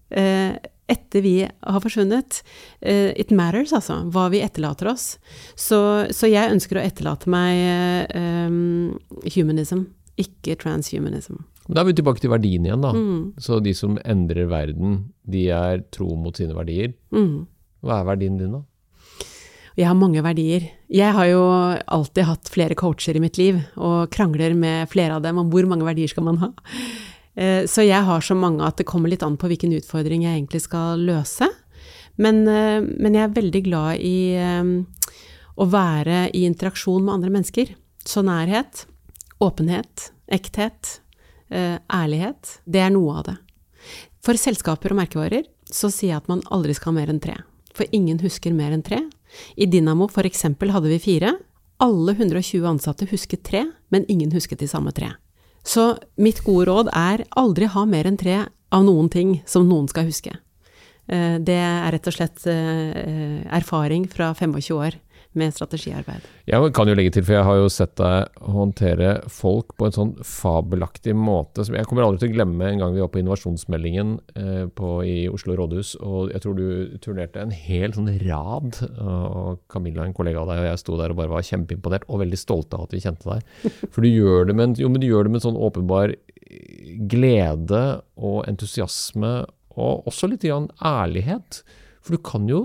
eh, 0.09 0.57
etter 0.91 1.25
vi 1.25 1.37
har 1.47 1.83
forsvunnet. 1.85 2.43
Uh, 2.85 3.13
it 3.17 3.31
matters, 3.35 3.73
altså, 3.77 4.01
hva 4.13 4.29
vi 4.33 4.43
etterlater 4.45 4.91
oss. 4.93 5.17
Så, 5.55 5.79
så 6.11 6.31
jeg 6.31 6.53
ønsker 6.55 6.81
å 6.81 6.85
etterlate 6.85 7.31
meg 7.33 8.13
um, 8.17 8.99
humanism, 9.37 9.87
ikke 10.21 10.59
transhumanism. 10.61 11.41
Da 11.71 11.83
er 11.83 11.89
vi 11.93 11.97
tilbake 11.97 12.23
til 12.23 12.33
verdien 12.33 12.67
igjen, 12.67 12.83
da. 12.83 12.91
Mm. 12.91 13.39
Så 13.41 13.61
de 13.63 13.73
som 13.77 13.95
endrer 14.03 14.51
verden, 14.51 14.99
de 15.23 15.47
er 15.55 15.85
tro 15.95 16.11
mot 16.19 16.37
sine 16.37 16.57
verdier. 16.57 16.93
Mm. 17.15 17.47
Hva 17.87 18.01
er 18.01 18.09
verdien 18.11 18.39
din, 18.41 18.59
da? 18.59 18.65
Jeg 19.79 19.89
har 19.89 19.97
mange 19.97 20.21
verdier. 20.21 20.67
Jeg 20.93 21.17
har 21.17 21.29
jo 21.31 21.45
alltid 21.97 22.27
hatt 22.29 22.51
flere 22.53 22.77
coacher 22.77 23.17
i 23.17 23.23
mitt 23.23 23.39
liv, 23.41 23.63
og 23.81 24.11
krangler 24.13 24.53
med 24.59 24.91
flere 24.93 25.17
av 25.17 25.25
dem 25.25 25.41
om 25.41 25.49
hvor 25.53 25.69
mange 25.71 25.87
verdier 25.87 26.13
skal 26.13 26.27
man 26.27 26.43
ha. 26.43 26.51
Eh, 27.35 27.65
så 27.67 27.85
jeg 27.87 28.05
har 28.05 28.25
så 28.25 28.37
mange 28.37 28.65
at 28.67 28.79
det 28.81 28.89
kommer 28.89 29.13
litt 29.13 29.25
an 29.25 29.39
på 29.41 29.49
hvilken 29.51 29.73
utfordring 29.79 30.27
jeg 30.27 30.37
egentlig 30.37 30.63
skal 30.67 31.01
løse. 31.01 31.49
Men, 32.21 32.43
eh, 32.49 32.81
men 32.83 33.17
jeg 33.17 33.25
er 33.25 33.37
veldig 33.37 33.63
glad 33.69 34.03
i 34.05 34.17
eh, 34.37 34.73
å 35.57 35.69
være 35.69 36.27
i 36.37 36.45
interaksjon 36.49 37.05
med 37.05 37.15
andre 37.17 37.33
mennesker. 37.33 37.73
Så 38.05 38.25
nærhet, 38.27 38.87
åpenhet, 39.41 40.11
ekthet, 40.33 40.99
ærlighet, 41.53 42.49
det 42.65 42.81
er 42.81 42.93
noe 42.95 43.19
av 43.21 43.27
det. 43.27 43.35
For 44.25 44.39
selskaper 44.41 44.95
og 44.95 45.03
merkevarer 45.03 45.45
så 45.69 45.91
sier 45.93 46.15
jeg 46.15 46.23
at 46.23 46.31
man 46.31 46.41
aldri 46.55 46.73
skal 46.73 46.95
ha 46.95 46.97
mer 46.97 47.13
enn 47.13 47.21
tre. 47.21 47.35
For 47.77 47.85
ingen 47.93 48.23
husker 48.25 48.57
mer 48.57 48.73
enn 48.73 48.85
tre. 48.87 49.03
I 49.61 49.69
Dynamo 49.69 50.09
for 50.09 50.25
eksempel 50.25 50.73
hadde 50.73 50.89
vi 50.89 51.03
fire. 51.03 51.35
Alle 51.85 52.17
120 52.17 52.65
ansatte 52.73 53.11
husket 53.13 53.45
tre, 53.45 53.67
men 53.93 54.09
ingen 54.09 54.33
husket 54.33 54.65
de 54.65 54.71
samme 54.71 54.97
tre. 54.97 55.13
Så 55.63 55.97
mitt 56.19 56.43
gode 56.47 56.67
råd 56.71 56.91
er 56.97 57.25
aldri 57.39 57.69
ha 57.71 57.85
mer 57.87 58.09
enn 58.11 58.19
tre 58.19 58.43
av 58.73 58.85
noen 58.87 59.11
ting 59.13 59.37
som 59.47 59.69
noen 59.69 59.89
skal 59.91 60.09
huske. 60.09 60.35
Eh, 61.07 61.39
det 61.39 61.59
er 61.59 61.91
rett 61.95 62.09
og 62.09 62.17
slett 62.17 62.47
eh, 62.51 63.43
erfaring 63.55 64.09
fra 64.11 64.33
25 64.35 64.77
år 64.79 64.99
med 65.39 65.55
strategiarbeid. 65.55 66.27
Jeg 66.49 66.73
kan 66.77 66.91
jo 66.91 66.97
legge 66.99 67.15
til, 67.17 67.25
for 67.27 67.37
jeg 67.39 67.47
har 67.47 67.59
jo 67.61 67.71
sett 67.73 67.95
deg 68.01 68.43
håndtere 68.55 69.13
folk 69.33 69.75
på 69.79 69.89
en 69.89 69.97
sånn 69.97 70.13
fabelaktig 70.27 71.15
måte. 71.17 71.65
som 71.65 71.77
Jeg 71.79 71.89
kommer 71.89 72.07
aldri 72.07 72.25
til 72.25 72.33
å 72.33 72.37
glemme 72.37 72.69
en 72.69 72.83
gang 72.83 72.97
vi 72.97 73.05
var 73.05 73.13
på 73.15 73.23
innovasjonsmeldingen 73.23 74.15
eh, 74.37 74.67
på, 74.69 74.91
i 75.09 75.17
Oslo 75.33 75.57
rådhus. 75.59 75.95
og 76.01 76.33
Jeg 76.35 76.45
tror 76.45 76.59
du 76.59 76.99
turnerte 77.05 77.43
en 77.43 77.55
hel 77.55 77.95
sånn 77.97 78.11
rad. 78.27 78.83
og 78.99 79.63
Camilla, 79.73 80.05
en 80.07 80.17
kollega 80.17 80.43
av 80.43 80.53
deg, 80.53 80.63
og 80.63 80.71
jeg 80.71 80.83
sto 80.83 80.99
der 81.01 81.15
og 81.15 81.21
bare 81.23 81.33
var 81.33 81.47
kjempeimponert 81.47 82.09
og 82.09 82.23
veldig 82.25 82.41
stolte 82.41 82.77
av 82.77 82.89
at 82.89 82.97
vi 82.97 83.05
kjente 83.05 83.29
deg. 83.29 83.73
For 83.93 84.05
du 84.05 84.11
gjør 84.11 84.51
det 84.51 84.59
med, 84.59 84.79
jo, 84.83 84.91
men 84.93 85.03
du 85.03 85.09
gjør 85.09 85.27
det 85.29 85.35
med 85.35 85.43
en 85.43 85.49
sånn 85.49 85.61
åpenbar 85.61 86.15
glede 87.13 87.83
og 88.21 88.43
entusiasme, 88.49 89.33
og 89.73 90.09
også 90.11 90.29
litt 90.29 90.45
grann 90.45 90.69
ærlighet. 90.85 91.63
For 92.03 92.17
du 92.17 92.23
kan 92.27 92.49
jo 92.51 92.61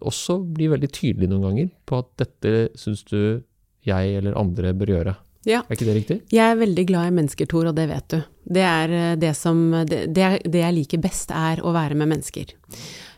også 0.00 0.38
bli 0.54 0.68
veldig 0.70 0.90
tydelig 0.94 1.28
noen 1.30 1.48
ganger 1.48 1.70
på 1.88 2.00
at 2.04 2.10
dette 2.22 2.54
syns 2.78 3.02
du 3.08 3.42
jeg 3.84 4.18
eller 4.18 4.36
andre 4.38 4.72
bør 4.76 4.94
gjøre. 4.94 5.14
Ja. 5.44 5.60
Er 5.66 5.76
ikke 5.76 5.88
det 5.88 5.96
riktig? 5.98 6.18
Jeg 6.32 6.44
er 6.54 6.60
veldig 6.60 6.84
glad 6.88 7.10
i 7.10 7.16
mennesker, 7.18 7.48
Tor, 7.50 7.68
og 7.68 7.76
det 7.76 7.88
vet 7.90 8.06
du. 8.14 8.20
Det 8.56 8.62
er 8.64 8.94
eh, 8.96 9.16
det 9.20 9.34
som 9.36 9.58
Det, 9.84 10.06
det 10.14 10.62
jeg 10.62 10.76
liker 10.78 11.02
best, 11.04 11.34
er 11.34 11.60
å 11.60 11.74
være 11.74 11.98
med 11.98 12.14
mennesker. 12.14 12.54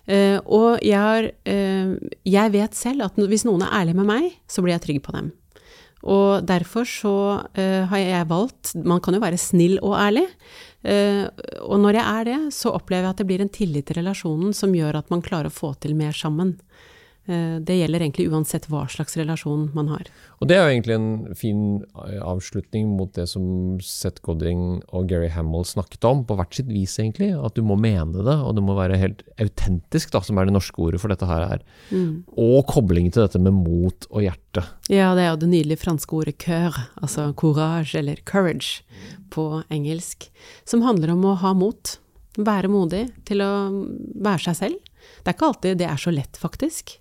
Uh, 0.06 0.38
og 0.54 0.84
jeg, 0.86 0.98
har, 1.02 1.24
uh, 1.50 1.94
jeg 2.22 2.52
vet 2.54 2.76
selv 2.78 3.08
at 3.08 3.16
hvis 3.18 3.42
noen 3.42 3.64
er 3.66 3.72
ærlig 3.80 3.96
med 3.98 4.06
meg, 4.06 4.28
så 4.46 4.62
blir 4.62 4.76
jeg 4.76 4.84
trygg 4.84 5.00
på 5.02 5.14
dem. 5.16 5.32
Og 6.04 6.44
derfor 6.46 6.84
så 6.88 7.16
uh, 7.40 7.82
har 7.90 7.98
jeg 8.02 8.28
valgt 8.28 8.74
Man 8.84 9.00
kan 9.00 9.16
jo 9.16 9.22
være 9.22 9.40
snill 9.40 9.78
og 9.80 9.96
ærlig. 9.98 10.26
Uh, 10.86 11.24
og 11.64 11.80
når 11.82 11.98
jeg 11.98 12.06
er 12.06 12.28
det, 12.28 12.40
så 12.54 12.74
opplever 12.76 13.08
jeg 13.08 13.14
at 13.14 13.22
det 13.22 13.28
blir 13.30 13.42
en 13.42 13.52
tillit 13.52 13.88
til 13.88 14.00
relasjonen 14.02 14.52
som 14.54 14.74
gjør 14.76 15.00
at 15.00 15.10
man 15.10 15.24
klarer 15.24 15.50
å 15.50 15.56
få 15.56 15.72
til 15.80 15.96
mer 15.98 16.14
sammen. 16.16 16.56
Uh, 17.26 17.58
det 17.66 17.80
gjelder 17.80 18.04
egentlig 18.04 18.28
uansett 18.30 18.68
hva 18.70 18.84
slags 18.90 19.16
relasjon 19.18 19.68
man 19.74 19.90
har. 19.90 20.10
Og 20.38 20.50
det 20.50 20.56
er 20.56 20.66
jo 20.66 20.72
egentlig 20.74 20.94
en 20.96 21.36
fin 21.38 21.60
eh, 22.04 22.20
avslutning 22.20 22.90
mot 22.98 23.10
det 23.16 23.24
som 23.30 23.78
Seth 23.82 24.20
Godding 24.24 24.82
og 24.94 25.08
Gary 25.10 25.30
Hamill 25.32 25.64
snakket 25.64 26.04
om, 26.08 26.22
på 26.28 26.36
hvert 26.36 26.58
sitt 26.58 26.68
vis, 26.68 26.98
egentlig. 27.00 27.30
At 27.34 27.56
du 27.56 27.64
må 27.66 27.78
mene 27.80 28.20
det, 28.20 28.36
og 28.36 28.56
det 28.58 28.64
må 28.66 28.76
være 28.76 29.00
helt 29.00 29.24
autentisk, 29.42 30.12
da, 30.12 30.20
som 30.26 30.38
er 30.38 30.48
det 30.48 30.56
norske 30.56 30.82
ordet 30.82 31.00
for 31.02 31.12
dette 31.12 31.28
her. 31.28 31.64
Mm. 31.88 32.26
Og 32.36 32.58
koblingen 32.68 33.14
til 33.14 33.24
dette 33.24 33.40
med 33.40 33.56
mot 33.56 34.08
og 34.10 34.26
hjerte. 34.26 34.66
Ja, 34.92 35.14
det 35.16 35.24
er 35.24 35.32
jo 35.32 35.42
det 35.46 35.52
nydelige 35.54 35.82
franske 35.86 36.18
ordet 36.18 36.36
cœur, 36.42 36.76
altså 37.00 37.30
courage 37.38 37.96
eller 37.98 38.20
courage 38.28 38.84
på 39.32 39.62
engelsk, 39.72 40.28
som 40.68 40.84
handler 40.84 41.14
om 41.16 41.24
å 41.26 41.38
ha 41.40 41.56
mot. 41.56 41.96
Være 42.36 42.68
modig 42.68 43.06
til 43.24 43.40
å 43.40 43.52
være 44.20 44.50
seg 44.50 44.58
selv. 44.58 44.92
Det 45.22 45.30
er 45.30 45.36
ikke 45.36 45.48
alltid 45.50 45.80
det 45.80 45.88
er 45.88 46.00
så 46.00 46.12
lett, 46.14 46.38
faktisk. 46.40 46.96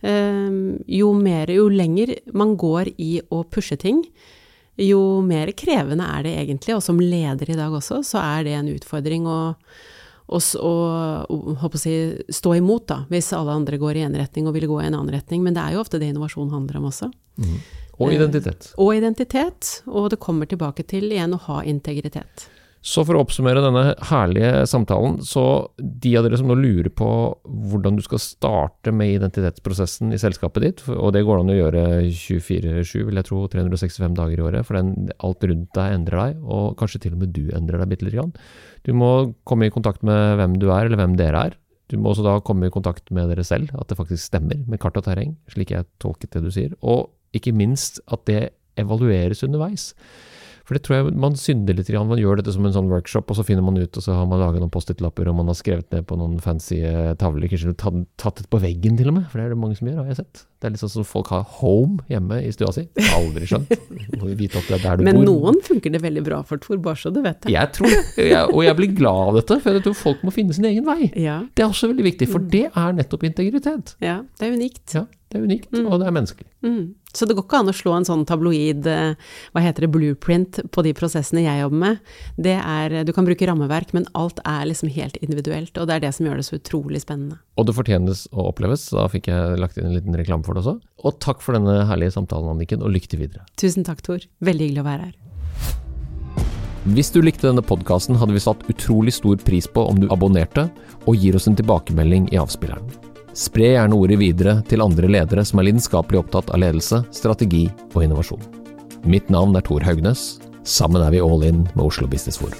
Um, 0.00 0.80
jo 0.88 1.12
mer, 1.16 1.50
jo 1.52 1.68
lenger 1.72 2.14
man 2.36 2.56
går 2.60 2.92
i 3.00 3.14
å 3.28 3.42
pushe 3.44 3.76
ting, 3.80 4.02
jo 4.80 5.00
mer 5.24 5.52
krevende 5.52 6.06
er 6.08 6.24
det 6.24 6.34
egentlig. 6.42 6.76
Og 6.76 6.84
som 6.84 7.00
leder 7.00 7.52
i 7.52 7.58
dag 7.58 7.72
også, 7.76 8.02
så 8.06 8.20
er 8.22 8.46
det 8.46 8.54
en 8.56 8.70
utfordring 8.72 9.26
å, 9.28 9.40
å, 10.30 10.40
å, 10.40 10.74
å 11.28 11.70
si, 11.80 11.96
stå 12.32 12.54
imot, 12.60 12.86
da, 12.88 13.02
hvis 13.12 13.32
alle 13.36 13.58
andre 13.60 13.80
går 13.80 14.00
i 14.00 14.06
en 14.06 14.16
retning 14.16 14.48
og 14.48 14.56
vil 14.56 14.70
gå 14.70 14.80
i 14.80 14.88
en 14.88 14.96
annen 14.96 15.14
retning. 15.16 15.44
Men 15.44 15.56
det 15.56 15.66
er 15.66 15.76
jo 15.76 15.84
ofte 15.84 16.00
det 16.00 16.12
innovasjon 16.12 16.52
handler 16.54 16.80
om 16.80 16.88
også. 16.92 17.10
Mm. 17.40 17.58
Og 18.00 18.14
identitet. 18.16 18.70
Uh, 18.72 18.86
og 18.86 18.94
identitet. 18.96 19.74
Og 19.90 20.08
det 20.14 20.20
kommer 20.22 20.48
tilbake 20.48 20.86
til 20.88 21.10
igjen 21.12 21.36
å 21.36 21.44
ha 21.50 21.60
integritet. 21.68 22.48
Så 22.80 23.02
for 23.04 23.12
å 23.12 23.20
oppsummere 23.20 23.60
denne 23.60 23.90
herlige 24.08 24.62
samtalen, 24.70 25.18
så 25.20 25.42
de 25.76 26.14
av 26.16 26.24
dere 26.24 26.38
som 26.40 26.48
nå 26.48 26.54
lurer 26.56 26.88
på 26.96 27.08
hvordan 27.44 27.98
du 27.98 28.02
skal 28.06 28.22
starte 28.24 28.94
med 28.96 29.18
identitetsprosessen 29.18 30.14
i 30.16 30.20
selskapet 30.20 30.64
ditt, 30.64 30.80
og 30.88 31.12
det 31.12 31.26
går 31.28 31.42
an 31.42 31.52
å 31.52 31.58
gjøre 31.58 31.82
24-7, 32.08 32.94
vil 33.10 33.20
jeg 33.20 33.28
tro, 33.28 33.42
365 33.52 34.16
dager 34.16 34.40
i 34.40 34.46
året, 34.48 34.64
for 34.64 34.80
den, 34.80 35.10
alt 35.20 35.44
rundt 35.44 35.68
deg 35.76 35.96
endrer 35.98 36.22
deg, 36.24 36.40
og 36.40 36.78
kanskje 36.80 37.02
til 37.04 37.18
og 37.18 37.20
med 37.20 37.36
du 37.36 37.42
endrer 37.56 37.84
deg 37.84 37.92
bitte 37.92 38.08
litt. 38.08 38.16
Grann. 38.16 38.32
Du 38.88 38.94
må 38.96 39.10
komme 39.46 39.68
i 39.68 39.74
kontakt 39.74 40.00
med 40.06 40.40
hvem 40.40 40.56
du 40.58 40.70
er, 40.72 40.88
eller 40.88 40.98
hvem 41.02 41.18
dere 41.20 41.44
er. 41.50 41.58
Du 41.92 41.98
må 42.00 42.14
også 42.14 42.24
da 42.24 42.38
komme 42.46 42.70
i 42.70 42.72
kontakt 42.72 43.12
med 43.14 43.28
dere 43.30 43.44
selv, 43.44 43.74
at 43.76 43.92
det 43.92 43.98
faktisk 43.98 44.24
stemmer 44.30 44.64
med 44.64 44.80
kart 44.80 44.96
og 44.96 45.04
terreng, 45.04 45.36
slik 45.52 45.74
jeg 45.74 45.88
tolket 46.02 46.32
det 46.32 46.44
du 46.46 46.50
sier. 46.54 46.72
Og 46.80 47.10
ikke 47.36 47.52
minst 47.54 48.00
at 48.10 48.24
det 48.30 48.42
evalueres 48.80 49.44
underveis. 49.46 49.90
For 50.70 50.78
det 50.78 50.84
tror 50.86 51.00
jeg 51.00 51.12
man 51.18 51.34
synder 51.34 51.74
litt. 51.74 51.88
Man 51.90 52.20
gjør 52.20 52.38
dette 52.38 52.52
som 52.54 52.62
en 52.62 52.70
sånn 52.70 52.90
workshop, 52.92 53.32
og 53.32 53.40
så 53.40 53.42
finner 53.42 53.64
man 53.66 53.74
ut, 53.74 53.96
og 53.98 54.04
så 54.04 54.14
har 54.14 54.28
man 54.30 54.38
laget 54.38 54.62
noen 54.62 54.70
Post-It-lapper, 54.70 55.26
og 55.26 55.40
man 55.40 55.50
har 55.50 55.56
skrevet 55.58 55.88
ned 55.90 56.06
på 56.06 56.14
noen 56.20 56.36
fancy 56.44 56.78
eh, 56.86 57.10
tavler. 57.18 57.50
Kanskje 57.50 57.74
tatt, 57.74 57.96
tatt 58.22 58.38
det 58.38 58.46
på 58.54 58.60
veggen 58.62 58.94
til 58.94 59.10
og 59.10 59.16
med, 59.16 59.26
for 59.32 59.42
det 59.42 59.48
er 59.48 59.56
det 59.56 59.58
mange 59.58 59.80
som 59.80 59.90
gjør, 59.90 59.98
har 60.04 60.12
jeg 60.12 60.20
sett. 60.20 60.44
Det 60.62 60.68
er 60.68 60.76
litt 60.76 60.84
sånn 60.84 60.92
som 60.94 61.08
folk 61.10 61.32
har 61.34 61.42
home 61.58 62.06
hjemme 62.12 62.38
i 62.46 62.54
stua 62.54 62.70
si. 62.76 62.86
Aldri 63.16 63.50
skjønt. 63.50 63.74
Må 64.20 64.30
vi 64.30 64.38
vite 64.44 64.62
at 64.62 64.70
det 64.70 64.78
er 64.78 64.86
der 64.86 65.02
du 65.02 65.06
Men 65.10 65.18
bor. 65.18 65.26
Noen 65.32 65.58
funker 65.66 65.90
det 65.90 66.04
veldig 66.06 66.22
bra 66.30 66.42
for, 66.46 66.62
Tor, 66.62 66.78
bare 66.86 67.02
så 67.02 67.10
du 67.10 67.18
vet 67.24 67.42
det. 67.42 67.50
Jeg 67.56 67.74
tror 67.74 67.90
det, 67.90 68.30
og 68.44 68.62
jeg 68.62 68.78
blir 68.78 68.94
glad 68.94 69.32
av 69.32 69.40
dette, 69.40 69.58
for 69.64 69.74
jeg 69.74 69.88
tror 69.88 70.02
folk 70.06 70.22
må 70.22 70.38
finne 70.38 70.54
sin 70.54 70.70
egen 70.70 70.86
vei. 70.86 71.10
Ja. 71.18 71.40
Det 71.50 71.66
er 71.66 71.72
også 71.74 71.90
veldig 71.90 72.12
viktig, 72.12 72.30
for 72.30 72.46
mm. 72.46 72.50
det 72.54 72.66
er 72.70 73.00
nettopp 73.02 73.26
integritet. 73.26 73.96
Ja, 74.04 74.20
det 74.38 74.46
er 74.46 74.54
unikt. 74.54 74.84
Ja, 74.94 75.08
det 75.30 75.38
er 75.38 75.44
unikt, 75.46 75.70
mm. 75.70 75.84
og 75.86 76.00
det 76.02 76.06
er 76.08 76.14
menneskelig. 76.16 76.48
Mm. 76.66 76.80
Så 77.14 77.26
det 77.26 77.36
går 77.38 77.44
ikke 77.46 77.58
an 77.62 77.70
å 77.70 77.74
slå 77.74 77.92
en 77.94 78.06
sånn 78.06 78.24
tabloid, 78.26 78.86
eh, 78.90 79.28
hva 79.54 79.62
heter 79.62 79.84
det, 79.86 79.90
blueprint 79.94 80.58
på 80.74 80.82
de 80.82 80.92
prosessene 80.98 81.44
jeg 81.44 81.62
jobber 81.62 81.80
med. 81.84 82.00
Det 82.34 82.56
er, 82.58 82.96
du 83.06 83.12
kan 83.14 83.26
bruke 83.28 83.46
rammeverk, 83.46 83.92
men 83.94 84.08
alt 84.18 84.42
er 84.42 84.66
liksom 84.66 84.90
helt 84.90 85.20
individuelt, 85.22 85.70
og 85.78 85.86
det 85.86 85.96
er 85.96 86.04
det 86.06 86.12
som 86.16 86.26
gjør 86.26 86.40
det 86.40 86.46
så 86.48 86.58
utrolig 86.58 87.02
spennende. 87.04 87.38
Og 87.54 87.68
det 87.68 87.76
fortjenes 87.76 88.24
å 88.34 88.48
oppleves, 88.50 88.88
da 88.90 89.06
fikk 89.12 89.30
jeg 89.30 89.60
lagt 89.62 89.78
inn 89.78 89.86
en 89.90 89.94
liten 89.94 90.18
reklame 90.18 90.46
for 90.46 90.58
det 90.58 90.64
også. 90.64 90.80
Og 91.06 91.20
takk 91.22 91.44
for 91.44 91.54
denne 91.54 91.84
herlige 91.86 92.16
samtalen, 92.16 92.50
Anniken, 92.50 92.82
og 92.82 92.90
lykke 92.96 93.12
til 93.12 93.22
videre. 93.22 93.46
Tusen 93.60 93.86
takk, 93.86 94.02
Tor. 94.06 94.26
Veldig 94.42 94.66
hyggelig 94.66 94.82
å 94.82 94.88
være 94.88 95.10
her. 95.12 95.18
Hvis 96.90 97.12
du 97.14 97.20
likte 97.22 97.46
denne 97.46 97.62
podkasten, 97.62 98.18
hadde 98.18 98.34
vi 98.34 98.42
satt 98.42 98.66
utrolig 98.72 99.14
stor 99.14 99.38
pris 99.46 99.68
på 99.70 99.84
om 99.86 100.00
du 100.00 100.08
abonnerte 100.10 100.66
og 101.04 101.14
gir 101.14 101.38
oss 101.38 101.46
en 101.46 101.58
tilbakemelding 101.58 102.32
i 102.34 102.40
avspilleren. 102.40 103.09
Spre 103.36 103.72
gjerne 103.76 103.94
ordet 103.94 104.18
videre 104.18 104.56
til 104.66 104.82
andre 104.82 105.10
ledere 105.10 105.44
som 105.46 105.60
er 105.60 105.68
lidenskapelig 105.68 106.24
opptatt 106.24 106.50
av 106.50 106.62
ledelse, 106.64 107.04
strategi 107.14 107.68
og 107.94 108.02
innovasjon. 108.02 108.42
Mitt 109.06 109.30
navn 109.30 109.54
er 109.56 109.64
Tor 109.64 109.86
Haugnes. 109.86 110.40
Sammen 110.66 111.02
er 111.02 111.14
vi 111.14 111.22
all 111.24 111.46
in 111.46 111.64
med 111.72 111.86
Oslo 111.86 112.10
Business 112.10 112.40
Forum. 112.42 112.58